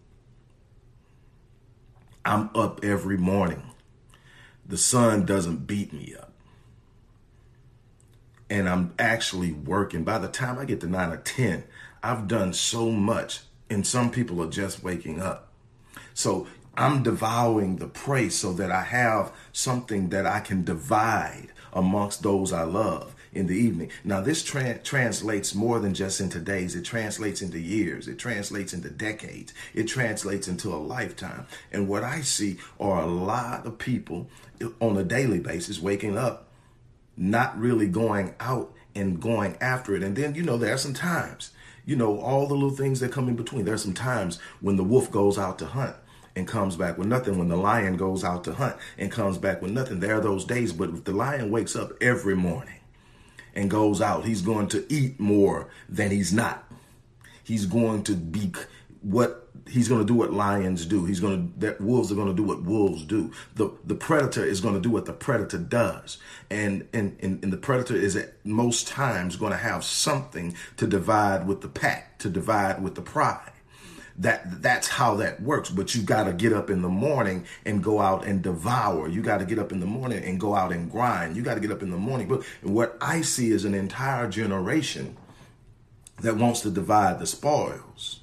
I'm 2.25 2.49
up 2.55 2.83
every 2.83 3.17
morning. 3.17 3.71
The 4.65 4.77
sun 4.77 5.25
doesn't 5.25 5.67
beat 5.67 5.93
me 5.93 6.15
up. 6.19 6.33
And 8.49 8.67
I'm 8.67 8.93
actually 8.97 9.51
working. 9.51 10.03
By 10.03 10.17
the 10.17 10.27
time 10.27 10.57
I 10.57 10.65
get 10.65 10.81
to 10.81 10.87
9 10.87 11.11
or 11.11 11.17
10, 11.17 11.63
I've 12.01 12.27
done 12.27 12.53
so 12.53 12.89
much 12.91 13.41
and 13.69 13.85
some 13.85 14.09
people 14.11 14.41
are 14.41 14.49
just 14.49 14.83
waking 14.83 15.21
up. 15.21 15.49
So 16.13 16.47
I'm 16.79 17.03
devouring 17.03 17.75
the 17.75 17.87
prey 17.87 18.29
so 18.29 18.53
that 18.53 18.71
I 18.71 18.83
have 18.83 19.33
something 19.51 20.09
that 20.09 20.25
I 20.25 20.39
can 20.39 20.63
divide 20.63 21.49
amongst 21.73 22.23
those 22.23 22.53
I 22.53 22.63
love. 22.63 23.15
in 23.31 23.45
the 23.45 23.55
evening. 23.55 23.91
Now, 24.03 24.21
this 24.21 24.43
tra- 24.43 24.79
translates 24.79 25.53
more 25.53 25.79
than 25.79 25.93
just 25.93 26.19
into 26.19 26.39
days, 26.39 26.75
it 26.75 26.83
translates 26.83 27.43
into 27.43 27.59
years, 27.59 28.07
it 28.07 28.17
translates 28.17 28.73
into 28.73 28.89
decades, 28.89 29.53
it 29.75 29.83
translates 29.83 30.47
into 30.47 30.73
a 30.73 30.77
lifetime. 30.77 31.45
And 31.71 31.87
what 31.87 32.03
I 32.03 32.21
see 32.21 32.57
are 32.79 33.01
a 33.01 33.05
lot 33.05 33.67
of 33.67 33.77
people 33.77 34.29
on 34.81 34.97
a 34.97 35.03
daily 35.03 35.39
basis 35.39 35.79
waking 35.79 36.17
up, 36.17 36.47
not 37.15 37.55
really 37.59 37.87
going 37.87 38.33
out 38.39 38.73
and 38.95 39.21
going 39.21 39.57
after 39.61 39.95
it. 39.95 40.01
And 40.01 40.15
then, 40.15 40.33
you 40.33 40.41
know, 40.41 40.57
there 40.57 40.73
are 40.73 40.77
some 40.79 40.95
times, 40.95 41.51
you 41.85 41.95
know, 41.95 42.19
all 42.19 42.47
the 42.47 42.55
little 42.55 42.75
things 42.75 42.99
that 42.99 43.11
come 43.11 43.29
in 43.29 43.35
between. 43.35 43.65
There 43.65 43.75
are 43.75 43.77
some 43.77 43.93
times 43.93 44.39
when 44.59 44.75
the 44.75 44.83
wolf 44.83 45.11
goes 45.11 45.37
out 45.37 45.59
to 45.59 45.67
hunt 45.67 45.95
and 46.39 46.47
comes 46.47 46.75
back 46.75 46.97
with 46.97 47.07
nothing. 47.07 47.37
When 47.37 47.49
the 47.49 47.57
lion 47.57 47.97
goes 47.97 48.23
out 48.23 48.43
to 48.45 48.53
hunt 48.53 48.77
and 48.97 49.11
comes 49.11 49.37
back 49.37 49.61
with 49.61 49.71
nothing, 49.71 49.99
there 49.99 50.15
are 50.15 50.21
those 50.21 50.45
days. 50.45 50.73
But 50.73 50.89
if 50.89 51.03
the 51.03 51.11
lion 51.11 51.51
wakes 51.51 51.75
up 51.75 51.91
every 52.01 52.35
morning 52.35 52.79
and 53.53 53.69
goes 53.69 54.01
out, 54.01 54.25
he's 54.25 54.41
going 54.41 54.69
to 54.69 54.91
eat 54.91 55.19
more 55.19 55.69
than 55.87 56.09
he's 56.09 56.33
not. 56.33 56.65
He's 57.43 57.65
going 57.65 58.03
to 58.03 58.15
be 58.15 58.53
what 59.01 59.49
he's 59.67 59.87
going 59.87 60.01
to 60.01 60.07
do 60.07 60.13
what 60.13 60.33
lions 60.33 60.85
do. 60.85 61.05
He's 61.05 61.19
going 61.19 61.51
to 61.53 61.59
that 61.59 61.81
wolves 61.81 62.11
are 62.11 62.15
going 62.15 62.27
to 62.27 62.33
do 62.33 62.43
what 62.43 62.63
wolves 62.63 63.03
do. 63.03 63.31
The 63.55 63.71
the 63.83 63.95
predator 63.95 64.43
is 64.43 64.61
going 64.61 64.75
to 64.75 64.81
do 64.81 64.89
what 64.89 65.05
the 65.05 65.13
predator 65.13 65.57
does. 65.57 66.19
And 66.49 66.87
and 66.93 67.17
and, 67.19 67.43
and 67.43 67.51
the 67.51 67.57
predator 67.57 67.95
is 67.95 68.15
at 68.15 68.33
most 68.45 68.87
times 68.87 69.35
going 69.35 69.51
to 69.51 69.57
have 69.57 69.83
something 69.83 70.55
to 70.77 70.87
divide 70.87 71.47
with 71.47 71.61
the 71.61 71.67
pack, 71.67 72.17
to 72.19 72.29
divide 72.29 72.81
with 72.81 72.95
the 72.95 73.01
pride 73.01 73.51
that 74.19 74.61
that's 74.61 74.87
how 74.87 75.15
that 75.15 75.41
works. 75.41 75.69
But 75.69 75.95
you 75.95 76.01
got 76.01 76.25
to 76.25 76.33
get 76.33 76.53
up 76.53 76.69
in 76.69 76.81
the 76.81 76.89
morning 76.89 77.45
and 77.65 77.83
go 77.83 77.99
out 77.99 78.25
and 78.25 78.41
devour. 78.41 79.07
You 79.07 79.21
got 79.21 79.39
to 79.39 79.45
get 79.45 79.57
up 79.57 79.71
in 79.71 79.79
the 79.79 79.85
morning 79.85 80.23
and 80.23 80.39
go 80.39 80.55
out 80.55 80.71
and 80.71 80.91
grind. 80.91 81.35
You 81.35 81.41
got 81.41 81.55
to 81.55 81.61
get 81.61 81.71
up 81.71 81.81
in 81.81 81.89
the 81.89 81.97
morning. 81.97 82.27
But 82.27 82.43
what 82.61 82.97
i 83.01 83.21
see 83.21 83.51
is 83.51 83.65
an 83.65 83.73
entire 83.73 84.29
generation 84.29 85.17
that 86.21 86.35
wants 86.35 86.61
to 86.61 86.69
divide 86.69 87.19
the 87.19 87.25
spoils 87.25 88.19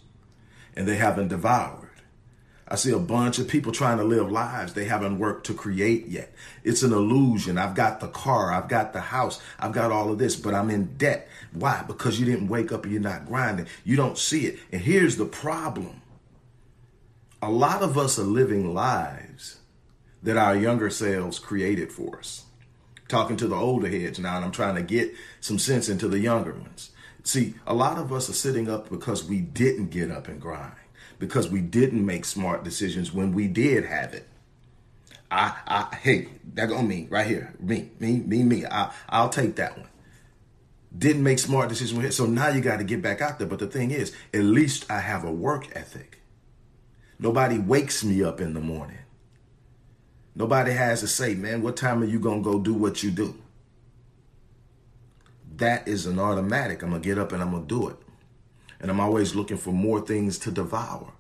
and 0.75 0.87
they 0.87 0.97
haven't 0.97 1.29
devoured 1.29 1.86
I 2.69 2.75
see 2.75 2.91
a 2.91 2.99
bunch 2.99 3.39
of 3.39 3.47
people 3.47 3.71
trying 3.71 3.99
to 3.99 4.05
live 4.05 4.31
lives 4.31 4.73
they 4.73 4.87
haven't 4.87 5.19
worked 5.19 5.47
to 5.47 5.55
create 5.55 6.07
yet. 6.07 6.33
It's 6.65 6.83
an 6.83 6.93
illusion. 6.93 7.59
I've 7.59 7.77
got 7.77 8.01
the 8.01 8.09
car, 8.09 8.53
I've 8.53 8.69
got 8.69 8.93
the 8.93 9.01
house, 9.01 9.41
I've 9.61 9.73
got 9.73 9.93
all 9.93 10.11
of 10.11 10.19
this, 10.19 10.35
but 10.35 10.53
I'm 10.53 10.71
in 10.71 10.97
debt. 10.97 11.29
Why? 11.53 11.85
Because 11.87 12.19
you 12.19 12.27
didn't 12.27 12.49
wake 12.49 12.73
up 12.73 12.83
and 12.83 12.93
you're 12.93 13.01
not 13.01 13.27
grinding. 13.27 13.67
You 13.85 13.95
don't 13.97 14.19
see 14.19 14.47
it. 14.47 14.59
And 14.73 14.81
here's 14.81 15.17
the 15.17 15.27
problem 15.27 16.03
a 17.41 17.51
lot 17.51 17.83
of 17.83 17.97
us 17.97 18.19
are 18.19 18.25
living 18.25 18.75
lives 18.75 19.59
that 20.23 20.37
our 20.37 20.57
younger 20.57 20.91
selves 20.91 21.39
created 21.39 21.93
for 21.93 22.19
us. 22.19 22.47
Talking 23.07 23.37
to 23.37 23.47
the 23.47 23.55
older 23.55 23.89
heads 23.89 24.19
now, 24.19 24.37
and 24.37 24.45
I'm 24.45 24.51
trying 24.51 24.75
to 24.75 24.83
get 24.83 25.15
some 25.41 25.61
sense 25.61 25.89
into 25.89 26.09
the 26.09 26.19
younger 26.19 26.53
ones. 26.53 26.91
See, 27.23 27.55
a 27.65 27.75
lot 27.75 27.99
of 27.99 28.13
us 28.13 28.29
are 28.29 28.33
sitting 28.33 28.69
up 28.69 28.89
because 28.89 29.25
we 29.25 29.41
didn't 29.41 29.91
get 29.91 30.11
up 30.11 30.27
and 30.27 30.41
grind 30.41 30.73
because 31.19 31.49
we 31.49 31.61
didn't 31.61 32.05
make 32.05 32.25
smart 32.25 32.65
decisions 32.65 33.13
when 33.13 33.33
we 33.33 33.49
did 33.49 33.85
have 33.85 34.15
it. 34.15 34.27
I, 35.31 35.57
I, 35.67 35.95
hey, 35.97 36.29
that 36.55 36.71
on 36.71 36.87
me 36.87 37.09
right 37.11 37.27
here, 37.27 37.55
me, 37.59 37.91
me, 37.99 38.21
me, 38.21 38.43
me. 38.43 38.67
I, 38.67 38.93
I'll 39.09 39.29
take 39.29 39.57
that 39.57 39.77
one. 39.77 39.89
Didn't 40.97 41.23
make 41.23 41.39
smart 41.39 41.69
decisions. 41.69 42.15
So 42.15 42.27
now 42.27 42.49
you 42.49 42.61
got 42.61 42.79
to 42.79 42.85
get 42.85 43.03
back 43.03 43.21
out 43.21 43.39
there. 43.39 43.49
But 43.49 43.59
the 43.59 43.67
thing 43.67 43.91
is, 43.91 44.15
at 44.33 44.43
least 44.43 44.91
I 44.91 45.01
have 45.01 45.25
a 45.25 45.33
work 45.33 45.69
ethic. 45.75 46.21
Nobody 47.19 47.59
wakes 47.59 48.05
me 48.05 48.23
up 48.23 48.41
in 48.41 48.55
the 48.55 48.61
morning. 48.61 48.99
Nobody 50.35 50.73
has 50.73 51.01
to 51.01 51.09
say, 51.09 51.35
man, 51.35 51.63
what 51.63 51.77
time 51.77 52.03
are 52.03 52.07
you 52.07 52.21
to 52.21 52.41
go 52.41 52.59
do 52.59 52.75
what 52.75 53.03
you 53.03 53.11
do? 53.11 53.37
That 55.57 55.89
is 55.89 56.07
an 56.07 56.19
automatic. 56.19 56.83
I'm 56.83 56.93
to 56.93 56.99
get 56.99 57.19
up 57.19 57.33
and 57.33 57.43
I'm 57.43 57.53
to 57.53 57.67
do 57.67 57.89
it 57.89 57.97
and 58.81 58.91
I'm 58.91 59.01
always 59.01 59.35
looking 59.35 59.57
for 59.57 59.73
more 59.73 60.01
things 60.01 60.39
to 60.41 60.51
devour. 60.51 61.13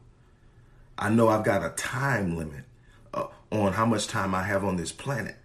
I 0.98 1.10
know 1.10 1.28
I've 1.28 1.44
got 1.44 1.64
a 1.64 1.70
time 1.70 2.36
limit 2.36 2.64
uh, 3.12 3.26
on 3.50 3.74
how 3.74 3.86
much 3.86 4.06
time 4.06 4.34
I 4.34 4.42
have 4.44 4.64
on 4.64 4.76
this 4.76 4.92
planet. 4.92 5.36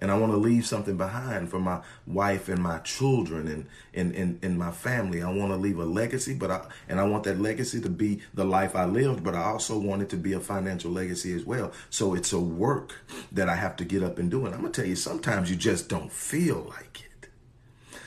And 0.00 0.10
I 0.10 0.18
want 0.18 0.32
to 0.32 0.36
leave 0.36 0.66
something 0.66 0.98
behind 0.98 1.48
for 1.48 1.58
my 1.58 1.80
wife 2.06 2.48
and 2.48 2.62
my 2.62 2.78
children 2.80 3.48
and, 3.48 3.66
and, 3.94 4.14
and, 4.14 4.38
and 4.44 4.58
my 4.58 4.70
family. 4.70 5.22
I 5.22 5.30
want 5.30 5.50
to 5.52 5.56
leave 5.56 5.78
a 5.78 5.84
legacy, 5.84 6.34
but 6.34 6.50
I, 6.50 6.66
and 6.88 7.00
I 7.00 7.04
want 7.04 7.24
that 7.24 7.40
legacy 7.40 7.80
to 7.80 7.88
be 7.88 8.20
the 8.34 8.44
life 8.44 8.76
I 8.76 8.84
lived, 8.84 9.24
but 9.24 9.34
I 9.34 9.44
also 9.44 9.78
want 9.78 10.02
it 10.02 10.10
to 10.10 10.16
be 10.16 10.34
a 10.34 10.40
financial 10.40 10.90
legacy 10.90 11.32
as 11.32 11.44
well. 11.44 11.72
So 11.88 12.12
it's 12.14 12.32
a 12.32 12.40
work 12.40 13.00
that 13.32 13.48
I 13.48 13.54
have 13.54 13.76
to 13.76 13.84
get 13.84 14.02
up 14.02 14.18
and 14.18 14.30
do. 14.30 14.44
And 14.44 14.54
I'm 14.54 14.60
going 14.60 14.72
to 14.72 14.80
tell 14.82 14.88
you, 14.88 14.96
sometimes 14.96 15.48
you 15.48 15.56
just 15.56 15.88
don't 15.88 16.12
feel 16.12 16.66
like 16.68 17.00
it. 17.04 17.13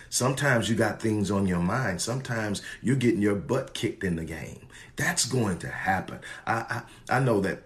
Sometimes 0.10 0.70
you 0.70 0.76
got 0.76 1.02
things 1.02 1.32
on 1.32 1.48
your 1.48 1.60
mind. 1.60 2.02
Sometimes 2.02 2.62
you're 2.82 2.96
getting 2.96 3.22
your 3.22 3.36
butt 3.36 3.74
kicked 3.74 4.04
in 4.04 4.16
the 4.16 4.26
game. 4.26 4.68
That's 4.96 5.26
going 5.26 5.60
to 5.60 5.70
happen. 5.70 6.20
I 6.46 6.84
I, 7.10 7.18
I 7.18 7.20
know 7.20 7.42
that 7.42 7.64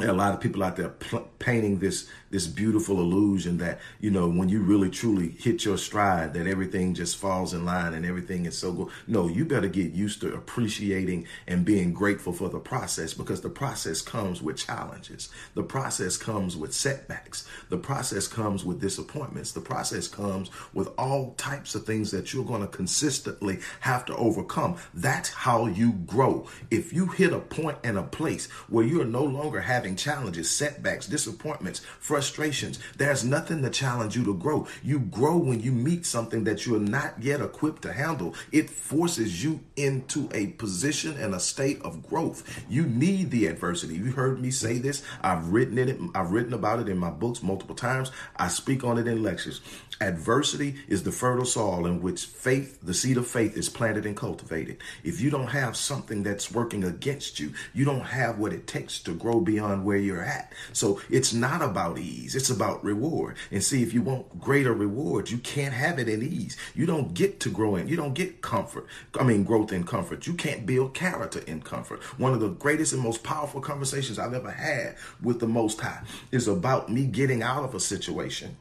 a 0.00 0.12
lot 0.12 0.34
of 0.34 0.40
people 0.40 0.62
out 0.62 0.76
there 0.76 0.88
pl- 0.88 1.28
painting 1.38 1.78
this 1.78 2.08
this 2.32 2.46
beautiful 2.46 2.98
illusion 2.98 3.58
that 3.58 3.78
you 4.00 4.10
know 4.10 4.26
when 4.26 4.48
you 4.48 4.62
really 4.62 4.90
truly 4.90 5.28
hit 5.38 5.64
your 5.66 5.76
stride 5.76 6.32
that 6.32 6.46
everything 6.46 6.94
just 6.94 7.18
falls 7.18 7.52
in 7.52 7.64
line 7.64 7.92
and 7.92 8.06
everything 8.06 8.46
is 8.46 8.56
so 8.56 8.72
good. 8.72 8.88
No 9.06 9.28
you 9.28 9.44
better 9.44 9.68
get 9.68 9.92
used 9.92 10.22
to 10.22 10.34
appreciating 10.34 11.26
and 11.46 11.64
being 11.64 11.92
grateful 11.92 12.32
for 12.32 12.48
the 12.48 12.58
process 12.58 13.12
because 13.12 13.42
the 13.42 13.50
process 13.50 14.00
comes 14.00 14.40
with 14.40 14.56
challenges. 14.56 15.28
The 15.54 15.62
process 15.62 16.16
comes 16.16 16.56
with 16.56 16.72
setbacks. 16.72 17.46
The 17.68 17.76
process 17.76 18.26
comes 18.26 18.64
with 18.64 18.80
disappointments. 18.80 19.52
The 19.52 19.60
process 19.60 20.08
comes 20.08 20.50
with 20.72 20.88
all 20.96 21.34
types 21.34 21.74
of 21.74 21.84
things 21.84 22.10
that 22.12 22.32
you're 22.32 22.46
going 22.46 22.62
to 22.62 22.66
consistently 22.66 23.60
have 23.80 24.06
to 24.06 24.16
overcome. 24.16 24.78
That's 24.94 25.28
how 25.28 25.66
you 25.66 25.92
grow. 25.92 26.48
If 26.70 26.94
you 26.94 27.08
hit 27.08 27.34
a 27.34 27.40
point 27.40 27.76
and 27.84 27.98
a 27.98 28.02
place 28.02 28.50
where 28.70 28.86
you're 28.86 29.04
no 29.04 29.22
longer 29.22 29.60
having 29.60 29.96
challenges 29.96 30.50
setbacks 30.50 31.06
disappointments 31.06 31.82
frustrations 32.00 32.21
frustrations. 32.22 32.78
There's 32.96 33.24
nothing 33.24 33.62
to 33.62 33.70
challenge 33.70 34.14
you 34.14 34.22
to 34.26 34.34
grow. 34.34 34.68
You 34.80 35.00
grow 35.00 35.36
when 35.36 35.58
you 35.58 35.72
meet 35.72 36.06
something 36.06 36.44
that 36.44 36.64
you're 36.64 36.78
not 36.78 37.20
yet 37.20 37.40
equipped 37.40 37.82
to 37.82 37.92
handle. 37.92 38.36
It 38.52 38.70
forces 38.70 39.42
you 39.42 39.58
into 39.74 40.28
a 40.32 40.46
position 40.46 41.16
and 41.16 41.34
a 41.34 41.40
state 41.40 41.82
of 41.82 42.06
growth. 42.08 42.64
You 42.68 42.84
need 42.86 43.32
the 43.32 43.46
adversity. 43.46 43.96
You 43.96 44.12
heard 44.12 44.40
me 44.40 44.52
say 44.52 44.78
this. 44.78 45.02
I've 45.20 45.48
written 45.48 45.78
it. 45.78 45.98
I've 46.14 46.30
written 46.30 46.54
about 46.54 46.78
it 46.78 46.88
in 46.88 46.96
my 46.96 47.10
books 47.10 47.42
multiple 47.42 47.74
times. 47.74 48.12
I 48.36 48.46
speak 48.46 48.84
on 48.84 48.98
it 48.98 49.08
in 49.08 49.24
lectures. 49.24 49.60
Adversity 50.00 50.76
is 50.88 51.02
the 51.02 51.12
fertile 51.12 51.44
soil 51.44 51.86
in 51.86 52.02
which 52.02 52.24
faith, 52.24 52.78
the 52.82 52.94
seed 52.94 53.16
of 53.16 53.26
faith, 53.26 53.56
is 53.56 53.68
planted 53.68 54.06
and 54.06 54.16
cultivated. 54.16 54.78
If 55.04 55.20
you 55.20 55.30
don't 55.30 55.48
have 55.48 55.76
something 55.76 56.22
that's 56.22 56.52
working 56.52 56.84
against 56.84 57.38
you, 57.38 57.52
you 57.72 57.84
don't 57.84 58.00
have 58.00 58.38
what 58.38 58.52
it 58.52 58.66
takes 58.66 59.00
to 59.00 59.14
grow 59.14 59.40
beyond 59.40 59.84
where 59.84 59.96
you're 59.96 60.22
at. 60.22 60.52
So 60.72 61.00
it's 61.08 61.32
not 61.32 61.62
about 61.62 61.98
it's 62.12 62.50
about 62.50 62.84
reward. 62.84 63.36
And 63.50 63.62
see, 63.62 63.82
if 63.82 63.92
you 63.92 64.02
want 64.02 64.40
greater 64.40 64.72
rewards, 64.72 65.30
you 65.30 65.38
can't 65.38 65.74
have 65.74 65.98
it 65.98 66.08
in 66.08 66.22
ease. 66.22 66.56
You 66.74 66.86
don't 66.86 67.14
get 67.14 67.40
to 67.40 67.50
grow 67.50 67.76
in, 67.76 67.88
you 67.88 67.96
don't 67.96 68.14
get 68.14 68.42
comfort. 68.42 68.86
I 69.18 69.24
mean, 69.24 69.44
growth 69.44 69.72
in 69.72 69.84
comfort. 69.84 70.26
You 70.26 70.34
can't 70.34 70.66
build 70.66 70.94
character 70.94 71.40
in 71.46 71.62
comfort. 71.62 72.02
One 72.18 72.32
of 72.32 72.40
the 72.40 72.48
greatest 72.48 72.92
and 72.92 73.02
most 73.02 73.22
powerful 73.22 73.60
conversations 73.60 74.18
I've 74.18 74.34
ever 74.34 74.50
had 74.50 74.96
with 75.22 75.40
the 75.40 75.48
Most 75.48 75.80
High 75.80 76.02
is 76.30 76.48
about 76.48 76.90
me 76.90 77.06
getting 77.06 77.42
out 77.42 77.64
of 77.64 77.74
a 77.74 77.80
situation 77.80 78.56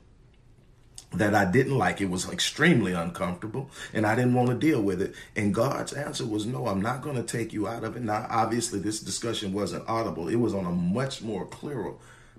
that 1.13 1.36
I 1.36 1.46
didn't 1.46 1.77
like. 1.77 2.01
It 2.01 2.10
was 2.10 2.29
extremely 2.29 2.93
uncomfortable 2.93 3.70
and 3.93 4.05
I 4.05 4.15
didn't 4.15 4.34
want 4.34 4.50
to 4.50 4.55
deal 4.55 4.81
with 4.81 5.01
it. 5.01 5.13
And 5.36 5.53
God's 5.53 5.93
answer 5.93 6.25
was, 6.25 6.46
No, 6.46 6.67
I'm 6.67 6.81
not 6.81 7.01
going 7.01 7.17
to 7.17 7.24
take 7.24 7.53
you 7.53 7.67
out 7.67 7.84
of 7.84 7.96
it. 7.96 8.03
Now, 8.03 8.25
obviously, 8.29 8.79
this 8.79 9.00
discussion 9.00 9.53
wasn't 9.53 9.88
audible, 9.88 10.29
it 10.29 10.36
was 10.36 10.53
on 10.53 10.65
a 10.65 10.72
much 10.72 11.22
more 11.22 11.46
clearer 11.46 11.93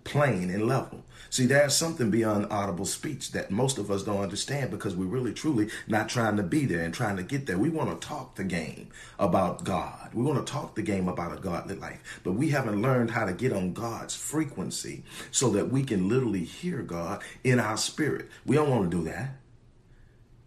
plane 0.04 0.50
and 0.50 0.66
level. 0.66 1.04
See, 1.30 1.46
there's 1.46 1.74
something 1.74 2.10
beyond 2.10 2.48
audible 2.50 2.84
speech 2.84 3.32
that 3.32 3.50
most 3.50 3.78
of 3.78 3.90
us 3.90 4.02
don't 4.02 4.20
understand 4.20 4.70
because 4.70 4.94
we're 4.94 5.06
really 5.06 5.32
truly 5.32 5.70
not 5.88 6.10
trying 6.10 6.36
to 6.36 6.42
be 6.42 6.66
there 6.66 6.84
and 6.84 6.92
trying 6.92 7.16
to 7.16 7.22
get 7.22 7.46
there. 7.46 7.56
We 7.56 7.70
want 7.70 7.98
to 7.98 8.06
talk 8.06 8.34
the 8.34 8.44
game 8.44 8.88
about 9.18 9.64
God. 9.64 10.10
We 10.12 10.24
want 10.24 10.46
to 10.46 10.52
talk 10.52 10.74
the 10.74 10.82
game 10.82 11.08
about 11.08 11.32
a 11.32 11.40
godly 11.40 11.76
life, 11.76 12.20
but 12.22 12.32
we 12.32 12.50
haven't 12.50 12.82
learned 12.82 13.12
how 13.12 13.24
to 13.24 13.32
get 13.32 13.52
on 13.52 13.72
God's 13.72 14.14
frequency 14.14 15.04
so 15.30 15.48
that 15.50 15.70
we 15.70 15.84
can 15.84 16.08
literally 16.08 16.44
hear 16.44 16.82
God 16.82 17.22
in 17.42 17.58
our 17.58 17.78
spirit. 17.78 18.28
We 18.44 18.56
don't 18.56 18.68
want 18.68 18.90
to 18.90 18.96
do 18.96 19.04
that. 19.04 19.36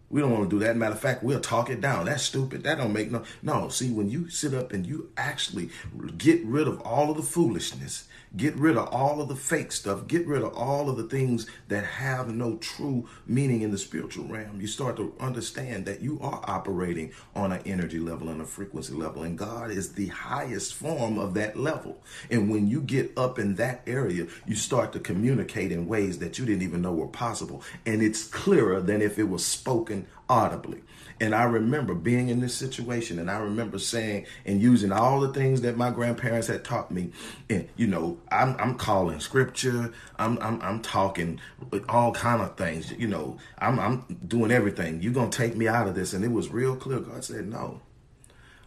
We 0.10 0.22
don't 0.22 0.32
want 0.32 0.50
to 0.50 0.60
do 0.60 0.64
that. 0.64 0.78
Matter 0.78 0.94
of 0.94 1.00
fact, 1.00 1.24
we'll 1.24 1.42
talk 1.42 1.70
it 1.70 1.82
down. 1.82 2.06
That's 2.06 2.24
stupid. 2.24 2.64
That 2.64 2.78
don't 2.78 2.94
make 2.94 3.12
no 3.12 3.24
no. 3.42 3.70
See, 3.70 3.92
when 3.92 4.10
you 4.10 4.30
sit 4.30 4.54
up 4.54 4.72
and 4.72 4.86
you 4.86 5.10
actually 5.18 5.72
get 6.18 6.46
rid 6.46 6.68
of 6.68 6.80
all 6.82 7.10
of 7.10 7.18
the 7.18 7.24
foolishness 7.24 8.08
Get 8.36 8.56
rid 8.56 8.76
of 8.76 8.90
all 8.90 9.22
of 9.22 9.30
the 9.30 9.36
fake 9.36 9.72
stuff. 9.72 10.08
Get 10.08 10.28
rid 10.28 10.42
of 10.42 10.54
all 10.56 10.90
of 10.90 10.98
the 10.98 11.04
things 11.04 11.48
that 11.70 11.86
have 11.86 12.28
no 12.34 12.58
true 12.58 13.08
meaning 13.26 13.62
in 13.62 13.72
the 13.72 13.78
spiritual 13.78 14.26
realm. 14.26 14.60
You 14.60 14.68
start 14.68 14.98
to 14.98 15.14
understand 15.20 15.86
that 15.86 16.02
you 16.02 16.20
are 16.22 16.42
operating 16.44 17.14
on 17.34 17.54
an 17.54 17.62
energy 17.66 18.00
level 18.00 18.28
and 18.30 18.42
a 18.42 18.46
frequency 18.46 18.94
level, 18.94 19.24
and 19.24 19.38
God 19.38 19.72
is 19.72 19.94
the 19.94 20.08
highest 20.08 20.74
form 20.74 21.18
of 21.18 21.34
that 21.36 21.58
level. 21.58 22.04
And 22.30 22.50
when 22.50 22.68
you 22.68 22.82
get 22.82 23.18
up 23.18 23.40
in 23.40 23.56
that 23.56 23.84
area, 23.88 24.28
you 24.46 24.56
start 24.56 24.92
to 24.94 25.00
communicate 25.00 25.72
in 25.72 25.88
ways 25.88 26.20
that 26.20 26.38
you 26.38 26.46
didn't 26.46 26.64
even 26.64 26.82
know 26.82 26.94
were 26.94 27.08
possible. 27.08 27.64
And 27.86 28.02
it's 28.02 28.26
clearer 28.26 28.82
than 28.82 29.02
if 29.02 29.18
it 29.18 29.30
was 29.30 29.46
spoken 29.46 30.08
audibly. 30.30 30.82
And 31.20 31.34
I 31.34 31.44
remember 31.44 31.94
being 31.94 32.28
in 32.28 32.42
this 32.42 32.54
situation, 32.54 33.20
and 33.20 33.32
I 33.32 33.38
remember 33.38 33.80
saying 33.80 34.26
and 34.46 34.62
using 34.62 34.92
all 34.92 35.22
the 35.22 35.32
things 35.32 35.62
that 35.62 35.78
my 35.78 35.90
grandparents 35.90 36.48
had 36.48 36.66
taught 36.66 36.92
me. 36.92 37.12
And 37.50 37.70
you 37.78 37.88
know, 37.88 38.18
I'm 38.32 38.56
I'm 38.60 38.76
calling 38.76 39.20
scripture. 39.22 39.94
I'm 40.20 40.38
I'm 40.40 40.62
I'm 40.62 40.82
talking 40.82 41.40
all 41.88 42.12
kind 42.12 42.42
of 42.42 42.58
things. 42.58 42.92
You 42.92 43.08
know, 43.08 43.38
I'm 43.60 43.80
I'm 43.80 44.20
doing 44.28 44.52
everything. 44.52 45.02
You're 45.02 45.14
gonna 45.14 45.30
take 45.30 45.56
me 45.56 45.70
out 45.70 45.88
of 45.88 45.96
this, 45.96 46.14
and 46.14 46.26
it 46.26 46.32
was 46.32 46.50
real 46.50 46.76
clear. 46.76 47.00
God 47.00 47.24
said, 47.24 47.48
"No, 47.48 47.80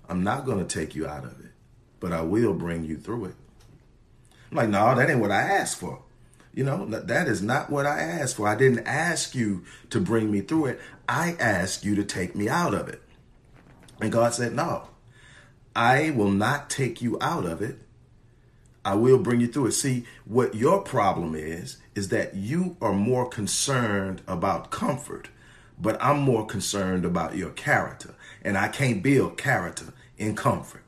I'm 0.08 0.24
not 0.24 0.46
gonna 0.46 0.64
take 0.64 0.94
you 0.94 1.06
out 1.06 1.24
of 1.24 1.38
it, 1.40 1.52
but 2.00 2.12
I 2.12 2.22
will 2.22 2.54
bring 2.54 2.84
you 2.84 2.96
through 2.96 3.26
it." 3.26 3.34
I'm 4.50 4.56
like, 4.56 4.68
no, 4.68 4.94
that 4.94 5.10
ain't 5.10 5.20
what 5.20 5.30
I 5.30 5.42
asked 5.42 5.78
for. 5.78 6.02
You 6.54 6.64
know, 6.64 6.86
that 6.86 7.28
is 7.28 7.42
not 7.42 7.70
what 7.70 7.86
I 7.86 8.00
asked 8.00 8.36
for. 8.36 8.48
I 8.48 8.56
didn't 8.56 8.86
ask 8.86 9.34
you 9.34 9.64
to 9.90 10.00
bring 10.00 10.30
me 10.30 10.40
through 10.40 10.66
it. 10.66 10.80
I 11.08 11.36
asked 11.40 11.84
you 11.84 11.94
to 11.94 12.04
take 12.04 12.34
me 12.36 12.48
out 12.48 12.74
of 12.74 12.88
it. 12.88 13.02
And 14.00 14.12
God 14.12 14.34
said, 14.34 14.52
No, 14.52 14.88
I 15.74 16.10
will 16.10 16.30
not 16.30 16.68
take 16.68 17.00
you 17.00 17.16
out 17.20 17.46
of 17.46 17.62
it. 17.62 17.78
I 18.84 18.94
will 18.94 19.18
bring 19.18 19.40
you 19.40 19.48
through 19.48 19.66
it. 19.66 19.72
See, 19.72 20.04
what 20.24 20.54
your 20.54 20.82
problem 20.82 21.34
is, 21.34 21.78
is 21.94 22.08
that 22.08 22.34
you 22.34 22.76
are 22.80 22.92
more 22.92 23.28
concerned 23.28 24.22
about 24.26 24.70
comfort, 24.70 25.28
but 25.80 26.00
I'm 26.02 26.20
more 26.20 26.46
concerned 26.46 27.04
about 27.04 27.36
your 27.36 27.50
character. 27.50 28.14
And 28.42 28.56
I 28.56 28.68
can't 28.68 29.02
build 29.02 29.36
character 29.36 29.92
in 30.16 30.36
comfort. 30.36 30.82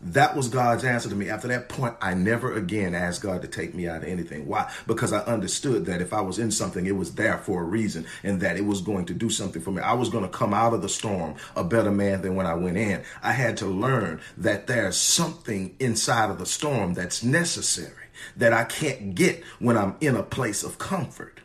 That 0.00 0.36
was 0.36 0.48
God's 0.48 0.84
answer 0.84 1.08
to 1.08 1.16
me. 1.16 1.28
After 1.28 1.48
that 1.48 1.68
point, 1.68 1.96
I 2.00 2.14
never 2.14 2.54
again 2.54 2.94
asked 2.94 3.20
God 3.20 3.42
to 3.42 3.48
take 3.48 3.74
me 3.74 3.88
out 3.88 4.04
of 4.04 4.08
anything. 4.08 4.46
Why? 4.46 4.72
Because 4.86 5.12
I 5.12 5.24
understood 5.24 5.86
that 5.86 6.00
if 6.00 6.12
I 6.12 6.20
was 6.20 6.38
in 6.38 6.52
something, 6.52 6.86
it 6.86 6.96
was 6.96 7.16
there 7.16 7.38
for 7.38 7.62
a 7.62 7.64
reason 7.64 8.06
and 8.22 8.40
that 8.40 8.56
it 8.56 8.64
was 8.64 8.80
going 8.80 9.06
to 9.06 9.14
do 9.14 9.28
something 9.28 9.60
for 9.60 9.72
me. 9.72 9.82
I 9.82 9.94
was 9.94 10.08
going 10.08 10.22
to 10.22 10.30
come 10.30 10.54
out 10.54 10.72
of 10.72 10.82
the 10.82 10.88
storm 10.88 11.34
a 11.56 11.64
better 11.64 11.90
man 11.90 12.22
than 12.22 12.36
when 12.36 12.46
I 12.46 12.54
went 12.54 12.76
in. 12.76 13.02
I 13.24 13.32
had 13.32 13.56
to 13.56 13.66
learn 13.66 14.20
that 14.36 14.68
there's 14.68 14.96
something 14.96 15.74
inside 15.80 16.30
of 16.30 16.38
the 16.38 16.46
storm 16.46 16.94
that's 16.94 17.24
necessary 17.24 18.06
that 18.36 18.52
I 18.52 18.64
can't 18.64 19.16
get 19.16 19.42
when 19.58 19.76
I'm 19.76 19.96
in 20.00 20.14
a 20.14 20.22
place 20.22 20.62
of 20.62 20.78
comfort. 20.78 21.40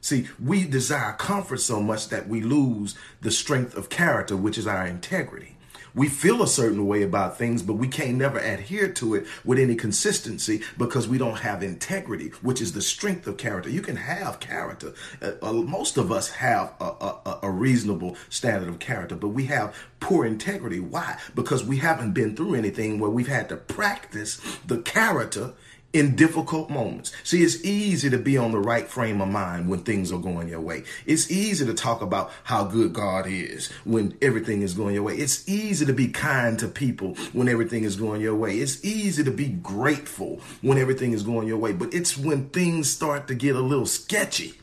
See, 0.00 0.28
we 0.40 0.64
desire 0.64 1.14
comfort 1.14 1.58
so 1.58 1.82
much 1.82 2.10
that 2.10 2.28
we 2.28 2.42
lose 2.42 2.94
the 3.22 3.32
strength 3.32 3.76
of 3.76 3.88
character, 3.88 4.36
which 4.36 4.56
is 4.56 4.68
our 4.68 4.86
integrity 4.86 5.55
we 5.96 6.08
feel 6.08 6.42
a 6.42 6.46
certain 6.46 6.86
way 6.86 7.02
about 7.02 7.38
things, 7.38 7.62
but 7.62 7.74
we 7.74 7.88
can't 7.88 8.16
never 8.16 8.38
adhere 8.38 8.92
to 8.92 9.14
it 9.14 9.26
with 9.44 9.58
any 9.58 9.74
consistency 9.74 10.62
because 10.76 11.08
we 11.08 11.16
don't 11.16 11.38
have 11.38 11.62
integrity, 11.62 12.28
which 12.42 12.60
is 12.60 12.74
the 12.74 12.82
strength 12.82 13.26
of 13.26 13.38
character. 13.38 13.70
You 13.70 13.80
can 13.80 13.96
have 13.96 14.38
character. 14.38 14.92
Uh, 15.22 15.32
uh, 15.42 15.52
most 15.54 15.96
of 15.96 16.12
us 16.12 16.28
have 16.28 16.74
a, 16.80 16.84
a, 16.84 17.38
a 17.44 17.50
reasonable 17.50 18.16
standard 18.28 18.68
of 18.68 18.78
character, 18.78 19.16
but 19.16 19.28
we 19.28 19.46
have 19.46 19.74
poor 19.98 20.26
integrity. 20.26 20.80
Why? 20.80 21.18
Because 21.34 21.64
we 21.64 21.78
haven't 21.78 22.12
been 22.12 22.36
through 22.36 22.54
anything 22.54 22.98
where 22.98 23.10
we've 23.10 23.26
had 23.26 23.48
to 23.48 23.56
practice 23.56 24.38
the 24.66 24.78
character 24.82 25.54
in 25.96 26.14
difficult 26.14 26.68
moments. 26.68 27.12
See, 27.24 27.42
it's 27.42 27.64
easy 27.64 28.10
to 28.10 28.18
be 28.18 28.36
on 28.36 28.52
the 28.52 28.58
right 28.58 28.86
frame 28.86 29.20
of 29.20 29.28
mind 29.28 29.68
when 29.68 29.80
things 29.80 30.12
are 30.12 30.18
going 30.18 30.48
your 30.48 30.60
way. 30.60 30.84
It's 31.06 31.30
easy 31.30 31.64
to 31.64 31.74
talk 31.74 32.02
about 32.02 32.30
how 32.44 32.64
good 32.64 32.92
God 32.92 33.26
is 33.26 33.70
when 33.84 34.16
everything 34.20 34.62
is 34.62 34.74
going 34.74 34.94
your 34.94 35.04
way. 35.04 35.14
It's 35.14 35.48
easy 35.48 35.86
to 35.86 35.92
be 35.92 36.08
kind 36.08 36.58
to 36.58 36.68
people 36.68 37.14
when 37.32 37.48
everything 37.48 37.84
is 37.84 37.96
going 37.96 38.20
your 38.20 38.34
way. 38.34 38.58
It's 38.58 38.84
easy 38.84 39.24
to 39.24 39.30
be 39.30 39.48
grateful 39.48 40.40
when 40.60 40.78
everything 40.78 41.12
is 41.12 41.22
going 41.22 41.48
your 41.48 41.58
way. 41.58 41.72
But 41.72 41.94
it's 41.94 42.16
when 42.16 42.50
things 42.50 42.90
start 42.90 43.26
to 43.28 43.34
get 43.34 43.56
a 43.56 43.60
little 43.60 43.86
sketchy 43.86 44.54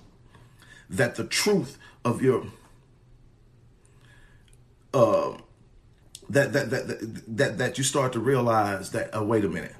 that 0.89 1.15
the 1.15 1.23
truth 1.23 1.77
of 2.05 2.21
your 2.21 2.45
uh, 4.93 5.37
that, 6.29 6.53
that 6.53 6.69
that 6.69 6.87
that 6.87 7.37
that 7.37 7.57
that 7.57 7.77
you 7.77 7.83
start 7.83 8.13
to 8.13 8.19
realize 8.19 8.91
that 8.91 9.09
oh 9.13 9.23
wait 9.23 9.43
a 9.43 9.49
minute 9.49 9.75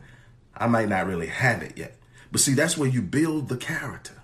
I 0.55 0.67
might 0.67 0.89
not 0.89 1.07
really 1.07 1.27
have 1.27 1.61
it 1.61 1.77
yet. 1.77 1.95
But 2.31 2.41
see, 2.41 2.53
that's 2.53 2.77
where 2.77 2.89
you 2.89 3.01
build 3.01 3.49
the 3.49 3.57
character. 3.57 4.23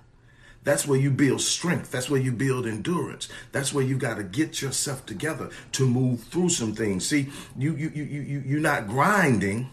That's 0.63 0.85
where 0.85 0.99
you 0.99 1.09
build 1.09 1.41
strength. 1.41 1.91
That's 1.91 2.09
where 2.09 2.19
you 2.19 2.31
build 2.31 2.67
endurance. 2.67 3.29
That's 3.51 3.73
where 3.73 3.83
you 3.83 3.97
got 3.97 4.17
to 4.17 4.23
get 4.23 4.61
yourself 4.61 5.05
together 5.05 5.49
to 5.73 5.87
move 5.87 6.23
through 6.23 6.49
some 6.49 6.75
things. 6.75 7.07
See, 7.07 7.29
you 7.57 7.75
you 7.75 7.89
you 7.89 8.03
you 8.03 8.43
you're 8.45 8.59
not 8.59 8.87
grinding 8.87 9.69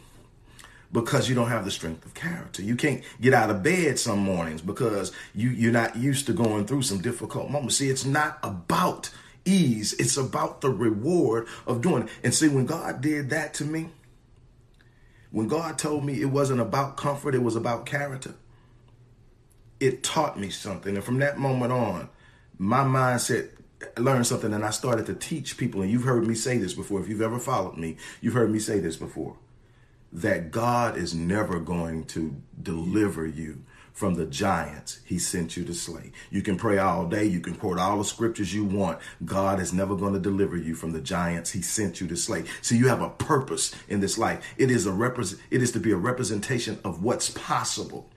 because 0.92 1.28
you 1.28 1.34
don't 1.34 1.48
have 1.48 1.64
the 1.64 1.70
strength 1.70 2.06
of 2.06 2.14
character. 2.14 2.62
You 2.62 2.76
can't 2.76 3.02
get 3.20 3.34
out 3.34 3.50
of 3.50 3.62
bed 3.62 3.98
some 3.98 4.20
mornings 4.20 4.62
because 4.62 5.12
you 5.34 5.50
you're 5.50 5.72
not 5.72 5.96
used 5.96 6.26
to 6.26 6.32
going 6.32 6.66
through 6.66 6.82
some 6.82 6.98
difficult 6.98 7.50
moments. 7.50 7.76
See, 7.76 7.90
it's 7.90 8.04
not 8.04 8.38
about 8.42 9.10
ease. 9.44 9.92
It's 9.94 10.16
about 10.16 10.60
the 10.60 10.70
reward 10.70 11.48
of 11.66 11.82
doing 11.82 12.04
it. 12.04 12.08
And 12.22 12.34
see, 12.34 12.48
when 12.48 12.66
God 12.66 13.00
did 13.00 13.30
that 13.30 13.54
to 13.54 13.64
me, 13.64 13.90
when 15.36 15.48
God 15.48 15.78
told 15.78 16.02
me 16.02 16.22
it 16.22 16.30
wasn't 16.30 16.62
about 16.62 16.96
comfort, 16.96 17.34
it 17.34 17.42
was 17.42 17.56
about 17.56 17.84
character, 17.84 18.32
it 19.78 20.02
taught 20.02 20.40
me 20.40 20.48
something. 20.48 20.94
And 20.94 21.04
from 21.04 21.18
that 21.18 21.36
moment 21.36 21.72
on, 21.72 22.08
my 22.56 22.82
mindset 22.82 23.50
learned 23.98 24.26
something 24.26 24.54
and 24.54 24.64
I 24.64 24.70
started 24.70 25.04
to 25.04 25.14
teach 25.14 25.58
people. 25.58 25.82
And 25.82 25.90
you've 25.90 26.04
heard 26.04 26.26
me 26.26 26.34
say 26.34 26.56
this 26.56 26.72
before. 26.72 27.02
If 27.02 27.08
you've 27.10 27.20
ever 27.20 27.38
followed 27.38 27.76
me, 27.76 27.98
you've 28.22 28.32
heard 28.32 28.50
me 28.50 28.58
say 28.58 28.80
this 28.80 28.96
before 28.96 29.36
that 30.10 30.50
God 30.50 30.96
is 30.96 31.14
never 31.14 31.60
going 31.60 32.04
to 32.04 32.34
deliver 32.62 33.26
you 33.26 33.62
from 33.96 34.14
the 34.14 34.26
giants 34.26 35.00
he 35.06 35.18
sent 35.18 35.56
you 35.56 35.64
to 35.64 35.72
slay. 35.72 36.12
You 36.30 36.42
can 36.42 36.58
pray 36.58 36.76
all 36.76 37.06
day, 37.06 37.24
you 37.24 37.40
can 37.40 37.54
quote 37.54 37.78
all 37.78 37.96
the 37.96 38.04
scriptures 38.04 38.52
you 38.52 38.62
want. 38.62 38.98
God 39.24 39.58
is 39.58 39.72
never 39.72 39.96
going 39.96 40.12
to 40.12 40.20
deliver 40.20 40.54
you 40.54 40.74
from 40.74 40.92
the 40.92 41.00
giants 41.00 41.52
he 41.52 41.62
sent 41.62 41.98
you 41.98 42.06
to 42.08 42.16
slay. 42.16 42.44
So 42.60 42.74
you 42.74 42.88
have 42.88 43.00
a 43.00 43.08
purpose 43.08 43.74
in 43.88 44.00
this 44.00 44.18
life. 44.18 44.44
It 44.58 44.70
is 44.70 44.84
a 44.84 44.92
represent 44.92 45.40
it 45.50 45.62
is 45.62 45.72
to 45.72 45.80
be 45.80 45.92
a 45.92 45.96
representation 45.96 46.78
of 46.84 47.02
what's 47.02 47.30
possible 47.30 48.10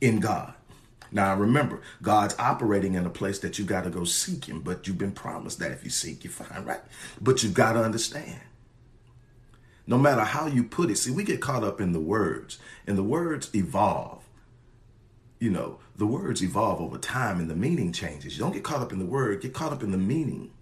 in 0.00 0.18
God. 0.18 0.54
Now 1.12 1.36
remember, 1.36 1.82
God's 2.02 2.34
operating 2.36 2.94
in 2.94 3.06
a 3.06 3.10
place 3.10 3.38
that 3.38 3.60
you 3.60 3.64
got 3.64 3.84
to 3.84 3.90
go 3.90 4.02
seek 4.02 4.46
him, 4.46 4.60
but 4.60 4.88
you've 4.88 4.98
been 4.98 5.12
promised 5.12 5.60
that 5.60 5.70
if 5.70 5.84
you 5.84 5.90
seek, 5.90 6.24
you 6.24 6.30
find, 6.30 6.66
right? 6.66 6.80
But 7.20 7.44
you 7.44 7.50
got 7.50 7.74
to 7.74 7.84
understand. 7.84 8.40
No 9.86 9.98
matter 9.98 10.22
how 10.22 10.48
you 10.48 10.64
put 10.64 10.90
it, 10.90 10.98
see, 10.98 11.12
we 11.12 11.22
get 11.22 11.40
caught 11.40 11.62
up 11.62 11.80
in 11.80 11.92
the 11.92 12.00
words, 12.00 12.58
and 12.88 12.98
the 12.98 13.04
words 13.04 13.54
evolve 13.54 14.21
you 15.42 15.50
know, 15.50 15.80
the 15.96 16.06
words 16.06 16.40
evolve 16.40 16.80
over 16.80 16.96
time 16.98 17.40
and 17.40 17.50
the 17.50 17.56
meaning 17.56 17.92
changes. 17.92 18.36
You 18.36 18.44
don't 18.44 18.52
get 18.52 18.62
caught 18.62 18.80
up 18.80 18.92
in 18.92 19.00
the 19.00 19.04
word, 19.04 19.42
get 19.42 19.52
caught 19.52 19.72
up 19.72 19.82
in 19.82 19.90
the 19.90 19.98
meaning. 19.98 20.52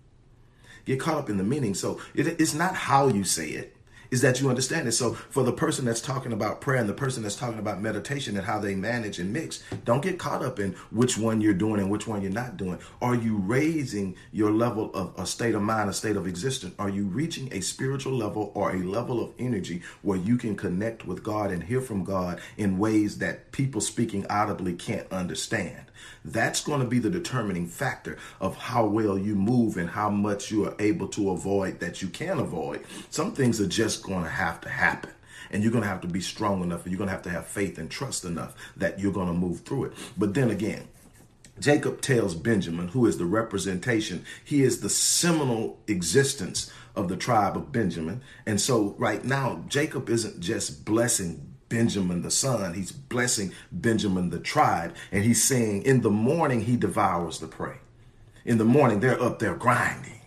Get 0.87 0.99
caught 0.99 1.19
up 1.19 1.29
in 1.29 1.37
the 1.37 1.45
meaning. 1.45 1.75
So 1.75 2.01
it, 2.15 2.27
it's 2.41 2.55
not 2.55 2.75
how 2.75 3.09
you 3.09 3.23
say 3.23 3.51
it, 3.51 3.77
is 4.11 4.21
that 4.23 4.41
you 4.41 4.49
understand 4.49 4.89
it. 4.89 4.93
So 4.93 5.15
for 5.15 5.43
the 5.43 5.53
person 5.53 5.85
that's 5.85 6.01
talking 6.01 6.33
about 6.33 6.61
prayer 6.61 6.79
and 6.81 6.89
the 6.89 6.95
person 6.95 7.23
that's 7.23 7.37
talking 7.37 7.59
about 7.59 7.81
meditation 7.81 8.37
and 8.37 8.45
how 8.47 8.59
they 8.59 8.75
manage 8.75 9.19
and 9.19 9.33
mix, 9.33 9.63
don't 9.85 10.03
get 10.03 10.19
caught 10.19 10.43
up 10.43 10.59
in 10.59 10.73
which 10.91 11.17
one 11.17 11.41
you're 11.41 11.55
doing 11.55 11.81
and 11.81 11.91
which 11.91 12.07
one 12.07 12.23
you're 12.23 12.31
not 12.31 12.57
doing. 12.57 12.79
Are 13.01 13.15
you 13.15 13.37
raising 13.37 14.17
your 14.33 14.51
level 14.51 14.93
of 14.95 15.15
a 15.17 15.27
state 15.27 15.55
of 15.55 15.63
mind, 15.63 15.91
a 15.91 15.93
state 15.93 16.17
of 16.17 16.27
existence? 16.27 16.75
Are 16.79 16.89
you 16.89 17.05
reaching 17.05 17.53
a 17.53 17.61
spiritual 17.61 18.13
level 18.13 18.53
or 18.55 18.73
a 18.73 18.79
level 18.79 19.23
of 19.23 19.33
energy 19.39 19.83
where 20.03 20.19
you 20.19 20.37
can 20.37 20.57
connect 20.57 21.07
with 21.07 21.23
God 21.23 21.51
and 21.51 21.63
hear 21.63 21.81
from 21.81 22.05
God 22.05 22.41
in 22.57 22.79
ways 22.79 23.19
that 23.19 23.53
people 23.53 23.81
speaking 23.81 24.27
audibly 24.29 24.75
can't 24.75 25.11
understand? 25.13 25.90
That's 26.25 26.63
going 26.63 26.81
to 26.81 26.87
be 26.87 26.99
the 26.99 27.11
determining 27.11 27.67
factor 27.67 28.19
of 28.41 28.57
how 28.57 28.87
well 28.87 29.19
you 29.19 29.35
move 29.35 29.77
and 29.77 29.91
how 29.91 30.11
much 30.11 30.51
you 30.51 30.67
are 30.67 30.75
able 30.79 31.09
to 31.09 31.31
avoid 31.31 31.81
that 31.81 32.03
you 32.03 32.09
can 32.09 32.39
avoid. 32.39 32.85
Some 33.11 33.33
things 33.33 33.61
are 33.61 33.67
just 33.67 34.03
going 34.03 34.25
to 34.25 34.31
have 34.31 34.61
to 34.63 34.69
happen. 34.69 35.11
And 35.53 35.63
you're 35.63 35.73
going 35.73 35.83
to 35.83 35.89
have 35.89 36.03
to 36.03 36.09
be 36.09 36.21
strong 36.21 36.63
enough 36.63 36.85
and 36.85 36.93
you're 36.93 36.99
going 36.99 37.09
to 37.09 37.15
have 37.15 37.23
to 37.23 37.31
have 37.31 37.47
faith 37.47 37.79
and 37.79 37.91
trust 37.91 38.25
enough 38.25 38.55
that 38.77 39.01
you're 39.01 39.13
going 39.13 39.27
to 39.27 39.33
move 39.33 39.61
through 39.61 39.87
it. 39.87 39.93
But 40.17 40.35
then 40.35 40.49
again, 40.51 40.87
Jacob 41.59 42.01
tells 42.01 42.35
Benjamin, 42.35 42.89
who 42.89 43.07
is 43.07 43.19
the 43.19 43.27
representation, 43.27 44.25
he 44.45 44.63
is 44.63 44.81
the 44.81 44.89
seminal 44.89 45.79
existence 45.87 46.73
of 46.97 47.09
the 47.09 47.17
tribe 47.17 47.57
of 47.57 47.73
Benjamin. 47.73 48.23
And 48.47 48.61
so 48.61 48.95
right 48.99 49.25
now, 49.25 49.65
Jacob 49.69 50.09
isn't 50.09 50.41
just 50.41 50.85
blessing 50.85 51.50
Benjamin 51.71 52.21
the 52.21 52.31
son. 52.31 52.75
He's 52.75 52.93
blessing 52.93 53.53
Benjamin 53.73 54.29
the 54.29 54.39
tribe. 54.39 54.95
And 55.11 55.25
he's 55.25 55.43
saying, 55.43 55.85
in 55.85 56.03
the 56.03 56.11
morning, 56.11 56.61
he 56.63 56.77
devours 56.77 57.39
the 57.39 57.47
prey. 57.47 57.79
In 58.45 58.59
the 58.59 58.65
morning, 58.67 59.01
they're 59.01 59.23
up 59.23 59.39
there 59.39 59.55
grinding. 59.55 60.20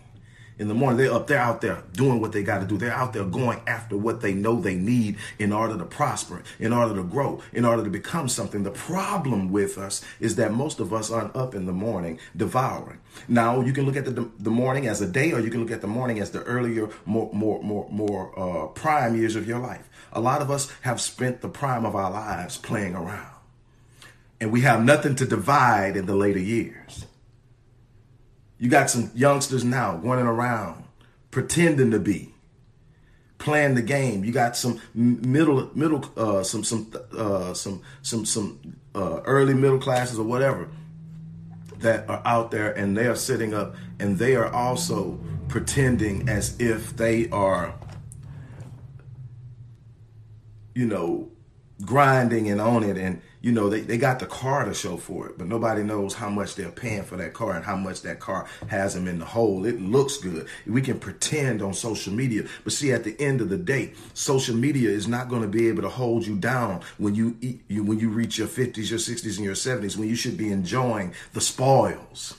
In 0.56 0.68
the 0.68 0.74
morning, 0.74 0.98
they're 0.98 1.12
up 1.12 1.26
there 1.26 1.38
out 1.38 1.60
there 1.62 1.82
doing 1.92 2.20
what 2.20 2.30
they 2.30 2.44
got 2.44 2.60
to 2.60 2.66
do. 2.66 2.78
They're 2.78 2.92
out 2.92 3.12
there 3.12 3.24
going 3.24 3.60
after 3.66 3.96
what 3.96 4.20
they 4.20 4.34
know 4.34 4.60
they 4.60 4.76
need 4.76 5.16
in 5.38 5.52
order 5.52 5.76
to 5.76 5.84
prosper, 5.84 6.44
in 6.60 6.72
order 6.72 6.94
to 6.94 7.02
grow, 7.02 7.40
in 7.52 7.64
order 7.64 7.82
to 7.82 7.90
become 7.90 8.28
something. 8.28 8.62
The 8.62 8.70
problem 8.70 9.50
with 9.50 9.78
us 9.78 10.04
is 10.20 10.36
that 10.36 10.52
most 10.52 10.78
of 10.78 10.92
us 10.92 11.10
aren't 11.10 11.34
up 11.34 11.56
in 11.56 11.66
the 11.66 11.72
morning 11.72 12.20
devouring. 12.36 13.00
Now, 13.26 13.62
you 13.62 13.72
can 13.72 13.84
look 13.84 13.96
at 13.96 14.04
the, 14.04 14.30
the 14.38 14.50
morning 14.50 14.86
as 14.86 15.00
a 15.00 15.08
day, 15.08 15.32
or 15.32 15.40
you 15.40 15.50
can 15.50 15.60
look 15.60 15.72
at 15.72 15.80
the 15.80 15.88
morning 15.88 16.20
as 16.20 16.30
the 16.30 16.42
earlier, 16.44 16.88
more, 17.04 17.30
more, 17.32 17.60
more, 17.60 17.88
more 17.90 18.38
uh, 18.38 18.66
prime 18.68 19.16
years 19.16 19.34
of 19.34 19.48
your 19.48 19.58
life. 19.58 19.88
A 20.12 20.20
lot 20.20 20.40
of 20.40 20.52
us 20.52 20.70
have 20.82 21.00
spent 21.00 21.40
the 21.40 21.48
prime 21.48 21.84
of 21.84 21.96
our 21.96 22.12
lives 22.12 22.56
playing 22.58 22.94
around, 22.94 23.34
and 24.40 24.52
we 24.52 24.60
have 24.60 24.84
nothing 24.84 25.16
to 25.16 25.26
divide 25.26 25.96
in 25.96 26.06
the 26.06 26.14
later 26.14 26.38
years. 26.38 27.06
You 28.64 28.70
got 28.70 28.88
some 28.88 29.10
youngsters 29.14 29.62
now 29.62 29.96
running 29.96 30.24
around 30.24 30.84
pretending 31.30 31.90
to 31.90 31.98
be 31.98 32.32
playing 33.36 33.74
the 33.74 33.82
game. 33.82 34.24
You 34.24 34.32
got 34.32 34.56
some 34.56 34.80
middle 34.94 35.70
middle 35.74 36.02
uh, 36.16 36.42
some 36.42 36.64
some 36.64 36.90
uh, 37.14 37.52
some 37.52 37.82
some 38.00 38.24
some 38.24 38.78
uh, 38.94 39.20
early 39.26 39.52
middle 39.52 39.78
classes 39.78 40.18
or 40.18 40.24
whatever 40.24 40.70
that 41.80 42.08
are 42.08 42.22
out 42.24 42.52
there 42.52 42.72
and 42.72 42.96
they 42.96 43.06
are 43.06 43.16
sitting 43.16 43.52
up 43.52 43.76
and 44.00 44.16
they 44.16 44.34
are 44.34 44.50
also 44.50 45.20
pretending 45.48 46.26
as 46.26 46.58
if 46.58 46.96
they 46.96 47.28
are 47.28 47.74
you 50.74 50.86
know 50.86 51.28
grinding 51.84 52.48
and 52.50 52.60
on 52.60 52.82
it 52.82 52.96
and 52.96 53.20
you 53.40 53.52
know 53.52 53.68
they, 53.68 53.80
they 53.80 53.98
got 53.98 54.18
the 54.18 54.26
car 54.26 54.64
to 54.64 54.72
show 54.74 54.96
for 54.96 55.28
it 55.28 55.36
but 55.36 55.46
nobody 55.46 55.82
knows 55.82 56.14
how 56.14 56.30
much 56.30 56.54
they're 56.54 56.70
paying 56.70 57.02
for 57.02 57.16
that 57.16 57.34
car 57.34 57.54
and 57.54 57.64
how 57.64 57.76
much 57.76 58.02
that 58.02 58.20
car 58.20 58.46
has 58.68 58.94
them 58.94 59.06
in 59.06 59.18
the 59.18 59.24
hole. 59.24 59.66
It 59.66 59.80
looks 59.80 60.16
good. 60.16 60.46
We 60.66 60.80
can 60.80 60.98
pretend 60.98 61.62
on 61.62 61.74
social 61.74 62.12
media 62.12 62.46
but 62.62 62.72
see 62.72 62.92
at 62.92 63.04
the 63.04 63.20
end 63.20 63.40
of 63.40 63.48
the 63.48 63.58
day 63.58 63.92
social 64.14 64.56
media 64.56 64.90
is 64.90 65.06
not 65.08 65.28
going 65.28 65.42
to 65.42 65.48
be 65.48 65.68
able 65.68 65.82
to 65.82 65.88
hold 65.88 66.26
you 66.26 66.36
down 66.36 66.80
when 66.98 67.14
you 67.14 67.36
eat 67.40 67.62
you 67.68 67.84
when 67.84 67.98
you 67.98 68.08
reach 68.08 68.38
your 68.38 68.48
50s 68.48 68.90
your 68.90 68.98
60s 68.98 69.36
and 69.36 69.44
your 69.44 69.54
70s 69.54 69.96
when 69.96 70.08
you 70.08 70.16
should 70.16 70.36
be 70.36 70.50
enjoying 70.50 71.12
the 71.32 71.40
spoils 71.40 72.36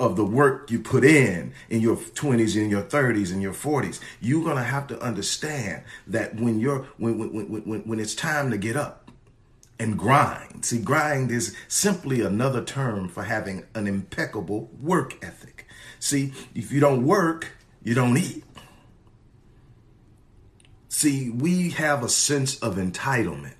of 0.00 0.16
the 0.16 0.24
work 0.24 0.70
you 0.70 0.80
put 0.80 1.04
in 1.04 1.52
in 1.68 1.80
your 1.82 1.94
20s 1.94 2.60
and 2.60 2.70
your 2.70 2.82
30s 2.82 3.30
and 3.30 3.42
your 3.42 3.52
40s 3.52 4.00
you're 4.20 4.42
going 4.42 4.56
to 4.56 4.62
have 4.62 4.86
to 4.86 4.98
understand 5.00 5.84
that 6.06 6.34
when 6.34 6.58
you're 6.58 6.86
when 6.96 7.18
when 7.18 7.46
when 7.66 7.80
when 7.82 8.00
it's 8.00 8.14
time 8.14 8.50
to 8.50 8.56
get 8.56 8.76
up 8.76 9.10
and 9.78 9.98
grind 9.98 10.64
see 10.64 10.80
grind 10.80 11.30
is 11.30 11.54
simply 11.68 12.22
another 12.22 12.64
term 12.64 13.08
for 13.08 13.24
having 13.24 13.64
an 13.74 13.86
impeccable 13.86 14.70
work 14.80 15.22
ethic. 15.22 15.66
See 15.98 16.32
if 16.54 16.72
you 16.72 16.80
don't 16.80 17.04
work 17.06 17.52
you 17.82 17.94
don't 17.94 18.16
eat. 18.16 18.44
See 20.88 21.28
we 21.28 21.70
have 21.70 22.02
a 22.02 22.08
sense 22.08 22.58
of 22.60 22.76
entitlement 22.76 23.54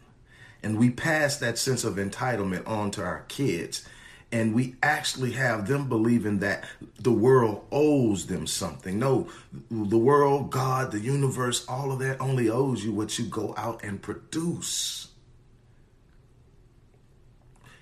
and 0.62 0.78
we 0.78 0.88
pass 0.90 1.36
that 1.36 1.58
sense 1.58 1.84
of 1.84 1.96
entitlement 1.96 2.66
on 2.66 2.90
to 2.92 3.02
our 3.02 3.24
kids 3.28 3.86
and 4.32 4.54
we 4.54 4.76
actually 4.82 5.32
have 5.32 5.66
them 5.66 5.88
believing 5.88 6.38
that 6.38 6.64
the 6.98 7.12
world 7.12 7.66
owes 7.72 8.26
them 8.26 8.46
something. 8.46 8.98
No, 8.98 9.28
the 9.70 9.98
world, 9.98 10.50
God, 10.50 10.92
the 10.92 11.00
universe, 11.00 11.66
all 11.66 11.90
of 11.90 11.98
that 11.98 12.20
only 12.20 12.48
owes 12.48 12.84
you 12.84 12.92
what 12.92 13.18
you 13.18 13.24
go 13.24 13.54
out 13.56 13.82
and 13.82 14.00
produce. 14.00 15.08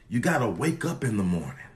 You 0.09 0.21
got 0.21 0.39
to 0.39 0.49
wake 0.49 0.87
up 0.87 1.05
in 1.05 1.19
the 1.19 1.23
morning 1.23 1.67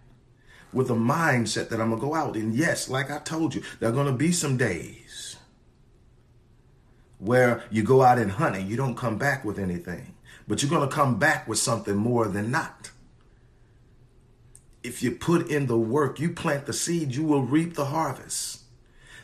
with 0.73 0.91
a 0.91 0.95
mindset 0.95 1.69
that 1.69 1.81
I'm 1.81 1.91
going 1.91 2.01
to 2.01 2.07
go 2.07 2.15
out. 2.15 2.35
And 2.35 2.55
yes, 2.55 2.89
like 2.89 3.11
I 3.11 3.19
told 3.19 3.55
you, 3.55 3.63
there 3.79 3.91
are 3.91 3.93
going 3.93 4.07
to 4.07 4.13
be 4.13 4.33
some 4.33 4.57
days 4.57 5.37
where 7.19 7.63
you 7.71 7.83
go 7.83 8.01
out 8.01 8.19
and 8.19 8.33
hunt 8.33 8.57
and 8.57 8.71
you 8.71 8.77
don't 8.77 8.97
come 8.97 9.19
back 9.19 9.45
with 9.45 9.59
anything, 9.59 10.15
but 10.49 10.63
you're 10.63 10.71
going 10.71 10.89
to 10.89 10.95
come 10.95 11.19
back 11.19 11.47
with 11.47 11.59
something 11.59 11.95
more 11.95 12.27
than 12.27 12.51
not 12.51 12.91
if 14.83 15.03
you 15.03 15.13
put 15.13 15.49
in 15.49 15.67
the 15.67 15.79
work, 15.79 16.19
you 16.19 16.31
plant 16.31 16.67
the 16.67 16.73
seed, 16.73 17.15
you 17.15 17.25
will 17.25 17.43
reap 17.43 17.75
the 17.75 17.87
harvest. 17.87 18.61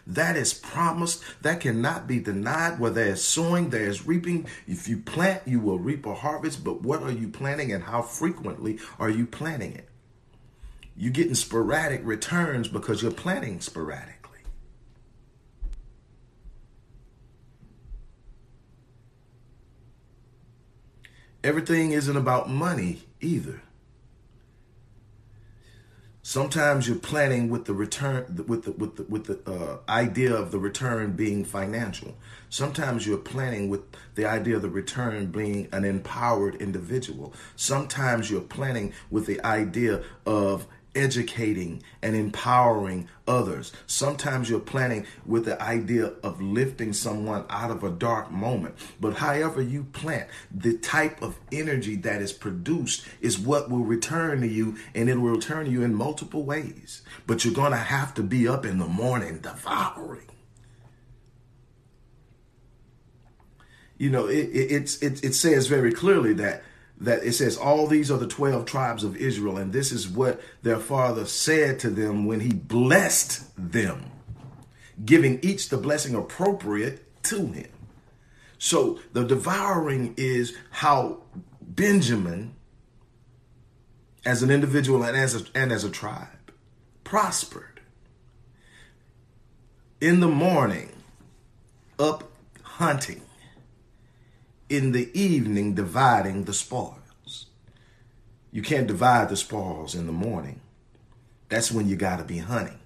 That 0.07 0.37
is 0.37 0.55
promised. 0.55 1.23
That 1.43 1.61
cannot 1.61 2.07
be 2.07 2.19
denied. 2.19 2.81
Where 2.81 2.91
there 2.91 3.09
is 3.09 3.23
sowing, 3.23 3.69
there 3.69 3.87
is 3.87 4.07
reaping. 4.07 4.47
If 4.67 4.89
you 4.89 4.97
plant, 4.99 5.43
you 5.47 5.61
will 5.61 5.79
reap 5.79 6.07
a 6.07 6.15
harvest. 6.15 6.65
But 6.65 6.81
what 6.81 7.03
are 7.03 7.13
you 7.13 7.29
planting 7.29 7.73
and 7.73 7.85
how 7.85 8.01
frequently 8.01 8.79
are 8.99 9.11
you 9.11 9.27
planting 9.27 9.75
it? 9.75 9.89
You're 10.97 11.13
getting 11.13 11.35
sporadic 11.35 12.01
returns 12.05 12.69
because 12.69 13.03
you're 13.03 13.13
planting 13.13 13.61
sporadically. 13.61 14.41
Everything 21.45 21.93
isn't 21.93 22.17
about 22.17 22.49
money 22.49 23.03
either. 23.21 23.63
Sometimes 26.29 26.87
you're 26.87 26.99
planning 26.99 27.49
with 27.49 27.65
the 27.65 27.73
return 27.73 28.45
with 28.47 28.65
the 28.65 28.73
with 28.73 28.97
the 28.97 29.05
with 29.05 29.25
the 29.25 29.51
uh, 29.51 29.79
idea 29.89 30.35
of 30.35 30.51
the 30.51 30.59
return 30.59 31.13
being 31.13 31.43
financial. 31.43 32.19
Sometimes 32.51 33.07
you're 33.07 33.17
planning 33.17 33.71
with 33.71 33.81
the 34.15 34.27
idea 34.27 34.57
of 34.57 34.61
the 34.61 34.69
return 34.69 35.29
being 35.29 35.69
an 35.73 35.87
empowered 35.87 36.57
individual. 36.57 37.33
Sometimes 37.57 38.31
you're 38.31 38.43
planning 38.43 38.93
with 39.11 39.25
the 39.25 39.43
idea 39.43 40.03
of 40.27 40.67
educating 40.99 41.83
and 42.03 42.17
empowering 42.17 43.09
others. 43.27 43.73
Sometimes 43.87 44.51
you're 44.51 44.59
planning 44.59 45.07
with 45.25 45.45
the 45.45 45.61
idea 45.63 46.13
of 46.23 46.43
lifting 46.43 46.93
someone 46.93 47.45
out 47.49 47.71
of 47.71 47.85
a 47.85 47.91
dark 47.91 48.31
moment. 48.31 48.75
But 49.01 49.15
however 49.15 49.63
you 49.63 49.85
plant, 49.85 50.29
the 50.51 50.77
type 50.77 51.23
of 51.23 51.39
energy 51.53 51.95
that 51.97 52.21
is 52.21 52.33
produced 52.33 53.07
is 53.21 53.39
what 53.39 53.71
will 53.71 53.85
return 53.85 54.41
to 54.41 54.49
you, 54.49 54.77
and 54.95 55.09
it 55.09 55.17
will 55.17 55.31
return 55.31 55.67
to 55.67 55.71
you 55.71 55.83
in 55.83 55.95
multiple 55.95 56.43
ways. 56.43 57.03
But 57.27 57.45
you're 57.45 57.55
going 57.55 57.73
to 57.73 57.79
have 57.79 58.13
to 58.15 58.23
be 58.23 58.49
up 58.49 58.67
in 58.67 58.79
the 58.79 58.87
morning 58.87 59.39
devouring. 59.39 60.27
You 63.99 64.11
know, 64.11 64.27
it, 64.27 64.49
it, 64.49 65.03
it, 65.03 65.25
it 65.25 65.35
says 65.35 65.67
very 65.67 65.93
clearly 65.93 66.33
that 66.35 66.63
that 67.01 67.23
it 67.23 67.33
says 67.33 67.57
all 67.57 67.87
these 67.87 68.11
are 68.11 68.19
the 68.19 68.27
12 68.27 68.65
tribes 68.65 69.05
of 69.05 69.17
Israel 69.17 69.57
and 69.57 69.73
this 69.73 69.93
is 69.93 70.09
what 70.09 70.41
their 70.63 70.79
father 70.79 71.25
said 71.25 71.79
to 71.81 71.91
them 71.91 72.27
when 72.27 72.41
he 72.41 72.53
blessed 72.53 73.45
them 73.57 74.11
giving 75.05 75.39
each 75.43 75.69
the 75.69 75.77
blessing 75.77 76.15
appropriate 76.15 77.23
to 77.25 77.47
him. 77.47 77.69
So 78.59 78.99
the 79.13 79.25
devouring 79.25 80.15
is 80.17 80.57
how 80.71 81.23
Benjamin 81.63 82.55
as 84.25 84.43
an 84.43 84.51
individual 84.51 85.05
and 85.05 85.17
as 85.17 85.35
a, 85.35 85.45
and 85.55 85.71
as 85.71 85.85
a 85.85 85.91
tribe 85.91 86.53
prospered. 87.05 87.81
In 90.01 90.21
the 90.21 90.29
morning 90.29 90.91
up 91.99 92.31
hunting 92.63 93.23
in 94.69 94.93
the 94.93 95.11
evening 95.19 95.75
dividing 95.75 96.45
the 96.45 96.53
spoils. 96.53 97.47
You 98.53 98.63
can't 98.63 98.87
divide 98.87 99.29
the 99.29 99.37
spoils 99.37 99.95
in 99.95 100.07
the 100.07 100.13
morning. 100.13 100.61
That's 101.49 101.73
when 101.73 101.89
you 101.89 101.97
got 101.97 102.19
to 102.19 102.25
be 102.25 102.39
hunting. 102.39 102.79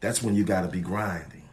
That's 0.00 0.22
when 0.22 0.34
you 0.34 0.44
got 0.44 0.62
to 0.62 0.68
be 0.68 0.80
grinding. 0.80 1.48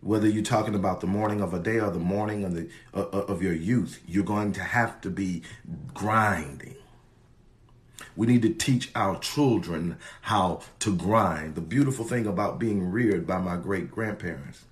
Whether 0.00 0.28
you're 0.28 0.44
talking 0.44 0.76
about 0.76 1.00
the 1.00 1.08
morning 1.08 1.40
of 1.40 1.52
a 1.52 1.58
day 1.58 1.80
or 1.80 1.90
the 1.90 1.98
morning 1.98 2.44
of 2.44 2.54
the 2.54 2.68
uh, 2.94 3.06
of 3.06 3.42
your 3.42 3.52
youth, 3.54 4.00
you're 4.06 4.24
going 4.24 4.52
to 4.52 4.62
have 4.62 5.00
to 5.00 5.10
be 5.10 5.42
grinding. 5.92 6.76
We 8.14 8.28
need 8.28 8.42
to 8.42 8.54
teach 8.54 8.90
our 8.94 9.18
children 9.18 9.96
how 10.22 10.62
to 10.80 10.94
grind. 10.94 11.56
The 11.56 11.60
beautiful 11.60 12.04
thing 12.04 12.26
about 12.26 12.60
being 12.60 12.90
reared 12.90 13.26
by 13.26 13.38
my 13.38 13.56
great 13.56 13.90
grandparents 13.90 14.64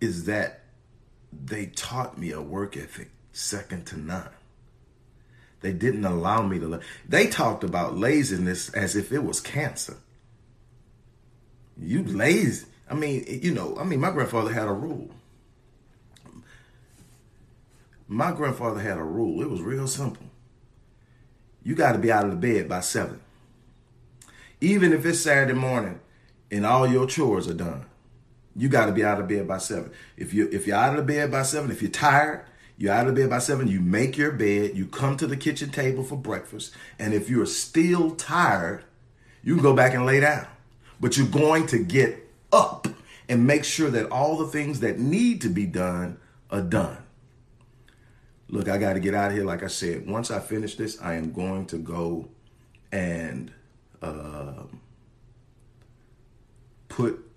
is 0.00 0.24
that 0.24 0.60
they 1.32 1.66
taught 1.66 2.18
me 2.18 2.30
a 2.30 2.40
work 2.40 2.76
ethic 2.76 3.10
second 3.32 3.86
to 3.86 3.98
none. 3.98 4.30
They 5.60 5.72
didn't 5.72 6.04
allow 6.04 6.42
me 6.42 6.58
to. 6.60 6.80
They 7.08 7.26
talked 7.26 7.64
about 7.64 7.96
laziness 7.96 8.70
as 8.70 8.94
if 8.94 9.12
it 9.12 9.24
was 9.24 9.40
cancer. 9.40 9.96
You 11.76 12.04
lazy. 12.04 12.66
I 12.90 12.94
mean, 12.94 13.24
you 13.28 13.52
know, 13.52 13.76
I 13.78 13.84
mean, 13.84 14.00
my 14.00 14.10
grandfather 14.10 14.52
had 14.52 14.68
a 14.68 14.72
rule. 14.72 15.10
My 18.06 18.32
grandfather 18.32 18.80
had 18.80 18.96
a 18.96 19.02
rule. 19.02 19.42
It 19.42 19.50
was 19.50 19.60
real 19.60 19.86
simple. 19.86 20.26
You 21.62 21.74
got 21.74 21.92
to 21.92 21.98
be 21.98 22.10
out 22.10 22.24
of 22.24 22.30
the 22.30 22.36
bed 22.36 22.68
by 22.68 22.80
seven. 22.80 23.20
Even 24.60 24.92
if 24.92 25.04
it's 25.04 25.20
Saturday 25.20 25.58
morning 25.58 26.00
and 26.50 26.64
all 26.64 26.86
your 26.86 27.06
chores 27.06 27.48
are 27.48 27.54
done. 27.54 27.84
You 28.58 28.68
got 28.68 28.86
to 28.86 28.92
be 28.92 29.04
out 29.04 29.20
of 29.20 29.28
bed 29.28 29.46
by 29.46 29.58
seven. 29.58 29.92
If 30.16 30.34
you 30.34 30.48
if 30.50 30.66
you're 30.66 30.76
out 30.76 30.98
of 30.98 31.06
bed 31.06 31.30
by 31.30 31.42
seven, 31.42 31.70
if 31.70 31.80
you're 31.80 31.92
tired, 31.92 32.44
you're 32.76 32.92
out 32.92 33.06
of 33.06 33.14
bed 33.14 33.30
by 33.30 33.38
seven. 33.38 33.68
You 33.68 33.80
make 33.80 34.16
your 34.16 34.32
bed. 34.32 34.76
You 34.76 34.86
come 34.86 35.16
to 35.18 35.28
the 35.28 35.36
kitchen 35.36 35.70
table 35.70 36.02
for 36.02 36.16
breakfast. 36.16 36.74
And 36.98 37.14
if 37.14 37.30
you're 37.30 37.46
still 37.46 38.10
tired, 38.16 38.84
you 39.44 39.54
can 39.54 39.62
go 39.62 39.74
back 39.74 39.94
and 39.94 40.04
lay 40.04 40.18
down. 40.20 40.48
But 41.00 41.16
you're 41.16 41.28
going 41.28 41.68
to 41.68 41.78
get 41.78 42.28
up 42.52 42.88
and 43.28 43.46
make 43.46 43.64
sure 43.64 43.90
that 43.90 44.10
all 44.10 44.36
the 44.36 44.46
things 44.46 44.80
that 44.80 44.98
need 44.98 45.40
to 45.42 45.48
be 45.48 45.64
done 45.64 46.18
are 46.50 46.62
done. 46.62 46.98
Look, 48.48 48.68
I 48.68 48.78
got 48.78 48.94
to 48.94 49.00
get 49.00 49.14
out 49.14 49.30
of 49.30 49.36
here. 49.36 49.44
Like 49.44 49.62
I 49.62 49.68
said, 49.68 50.08
once 50.08 50.30
I 50.32 50.40
finish 50.40 50.74
this, 50.74 51.00
I 51.00 51.14
am 51.14 51.32
going 51.32 51.66
to 51.66 51.76
go 51.78 52.28
and 52.90 53.52
uh, 54.00 54.64
put 56.88 57.27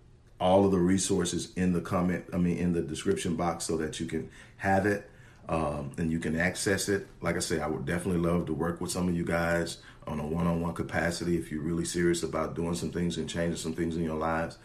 all 0.41 0.65
of 0.65 0.71
the 0.71 0.80
resources 0.80 1.54
in 1.56 1.71
the 1.73 1.82
comment, 1.82 2.25
I 2.34 2.38
mean, 2.38 2.58
in 2.58 2.73
the 2.73 2.82
description 2.82 3.36
box 3.38 3.63
so 3.65 3.77
that 3.77 3.99
you 4.01 4.08
can 4.08 4.30
have 4.58 4.86
it. 4.86 5.08
um, 5.49 5.91
and 5.97 6.12
you 6.12 6.19
can 6.19 6.39
access 6.39 6.88
it. 6.89 7.08
Like 7.21 7.36
I 7.36 7.39
say, 7.39 7.60
I 7.60 7.67
would 7.67 7.86
definitely 7.86 8.21
love 8.21 8.45
to 8.47 8.54
work 8.54 8.80
with 8.80 8.91
some 8.91 9.10
of 9.10 9.15
you 9.15 9.25
guys 9.25 9.77
on 10.08 10.19
a 10.19 10.25
one-on-one 10.25 10.73
capacity 10.73 11.38
if 11.38 11.51
you're 11.51 11.62
really 11.62 11.86
serious 11.86 12.23
about 12.23 12.56
doing 12.56 12.75
some 12.75 12.91
things 12.91 13.17
and 13.17 13.27
changing 13.27 13.58
some 13.58 13.73
things 13.73 13.97
in 13.97 14.04
your 14.04 14.17
lives 14.17 14.58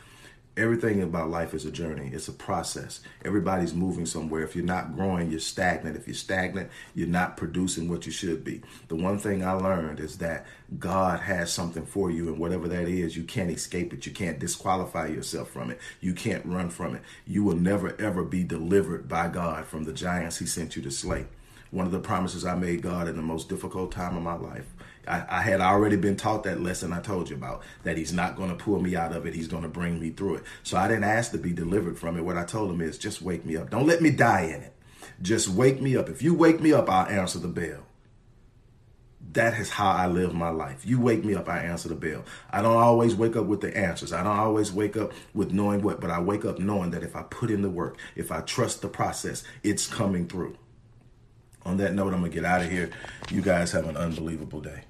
everything 0.56 1.02
about 1.02 1.30
life 1.30 1.52
is 1.52 1.64
a 1.64 1.70
journey. 1.70 2.10
It's 2.12 2.28
a 2.28 2.32
process. 2.32 3.00
Everybody's 3.24 3.74
moving 3.74 4.06
somewhere. 4.06 4.42
If 4.42 4.56
you're 4.56 4.64
not 4.64 4.94
growing 4.96 5.30
you're 5.30 5.40
stagnant. 5.40 5.96
If 5.96 6.06
you're 6.06 6.14
stagnant 6.14 6.70
you're 6.94 7.08
not 7.08 7.36
producing 7.36 7.88
what 7.88 8.06
you 8.06 8.12
should 8.12 8.44
be. 8.44 8.62
The 8.88 8.96
one 8.96 9.18
thing 9.18 9.44
i 9.44 9.52
learned 9.52 10.00
is 10.00 10.18
that 10.18 10.46
god 10.78 11.20
has 11.20 11.52
something 11.52 11.86
for 11.86 12.10
you 12.10 12.28
and 12.28 12.38
whatever 12.38 12.68
that 12.68 12.88
is 12.88 13.16
you 13.16 13.24
can't 13.24 13.50
escape 13.50 13.92
it. 13.92 14.06
You 14.06 14.12
can't 14.12 14.38
disqualify 14.38 15.08
yourself 15.08 15.50
from 15.50 15.70
it. 15.70 15.80
You 16.00 16.14
can't 16.14 16.46
run 16.46 16.70
from 16.70 16.96
it. 16.96 17.02
You 17.26 17.44
will 17.44 17.56
never 17.56 18.00
ever 18.00 18.24
be 18.24 18.44
delivered 18.44 19.08
by 19.08 19.28
god 19.28 19.66
from 19.66 19.84
the 19.84 19.92
giants 19.92 20.38
he 20.38 20.46
sent 20.46 20.76
you 20.76 20.82
to 20.82 20.90
slay. 20.90 21.26
One 21.70 21.86
of 21.86 21.92
the 21.92 21.98
promises 22.00 22.44
i 22.44 22.54
made 22.54 22.82
god 22.82 23.08
in 23.08 23.16
the 23.16 23.22
most 23.22 23.48
difficult 23.48 23.92
time 23.92 24.16
of 24.16 24.22
my 24.22 24.34
life 24.34 24.66
I, 25.06 25.24
I, 25.28 25.42
had 25.42 25.60
already 25.60 25.96
been 25.96 26.16
taught 26.16 26.44
that 26.44 26.60
lesson 26.60 26.92
I 26.92 27.00
told 27.00 27.30
you 27.30 27.36
about, 27.36 27.62
that 27.84 27.96
he's 27.96 28.12
not 28.12 28.36
going 28.36 28.50
to 28.50 28.56
pull 28.56 28.80
me 28.80 28.96
out 28.96 29.14
of 29.14 29.26
it. 29.26 29.34
He's 29.34 29.48
going 29.48 29.62
to 29.62 29.68
bring 29.68 30.00
me 30.00 30.10
through 30.10 30.36
it. 30.36 30.44
So 30.62 30.76
I 30.76 30.88
didn't 30.88 31.04
ask 31.04 31.32
to 31.32 31.38
be 31.38 31.52
delivered 31.52 31.98
from 31.98 32.16
it. 32.16 32.22
What 32.22 32.36
I 32.36 32.44
told 32.44 32.70
him 32.70 32.80
is 32.80 32.98
just 32.98 33.22
wake 33.22 33.44
me 33.44 33.56
up. 33.56 33.70
Don't 33.70 33.86
let 33.86 34.02
me 34.02 34.10
die 34.10 34.42
in 34.42 34.62
it. 34.62 34.74
Just 35.22 35.48
wake 35.48 35.80
me 35.80 35.96
up. 35.96 36.08
If 36.08 36.22
you 36.22 36.34
wake 36.34 36.60
me 36.60 36.72
up, 36.72 36.90
I'll 36.90 37.06
answer 37.06 37.38
the 37.38 37.48
bell. 37.48 37.86
That 39.32 39.58
is 39.58 39.70
how 39.70 39.90
I 39.90 40.06
live 40.06 40.34
my 40.34 40.50
life. 40.50 40.86
You 40.86 41.00
wake 41.00 41.24
me 41.24 41.34
up, 41.34 41.48
I 41.48 41.58
answer 41.58 41.88
the 41.88 41.94
bell. 41.94 42.24
I 42.50 42.62
don't 42.62 42.76
always 42.76 43.14
wake 43.14 43.36
up 43.36 43.46
with 43.46 43.60
the 43.60 43.76
answers. 43.76 44.12
I 44.12 44.22
don't 44.22 44.38
always 44.38 44.72
wake 44.72 44.96
up 44.96 45.12
with 45.34 45.52
knowing 45.52 45.82
what, 45.82 46.00
but 46.00 46.10
I 46.10 46.20
wake 46.20 46.44
up 46.44 46.58
knowing 46.58 46.90
that 46.92 47.02
if 47.02 47.16
I 47.16 47.22
put 47.24 47.50
in 47.50 47.62
the 47.62 47.68
work, 47.68 47.98
if 48.14 48.30
I 48.30 48.40
trust 48.40 48.82
the 48.82 48.88
process, 48.88 49.42
it's 49.62 49.86
coming 49.86 50.26
through. 50.26 50.56
On 51.64 51.76
that 51.78 51.94
note, 51.94 52.14
I'm 52.14 52.20
going 52.20 52.30
to 52.30 52.34
get 52.34 52.44
out 52.44 52.62
of 52.62 52.70
here. 52.70 52.90
You 53.30 53.42
guys 53.42 53.72
have 53.72 53.88
an 53.88 53.96
unbelievable 53.96 54.60
day. 54.60 54.84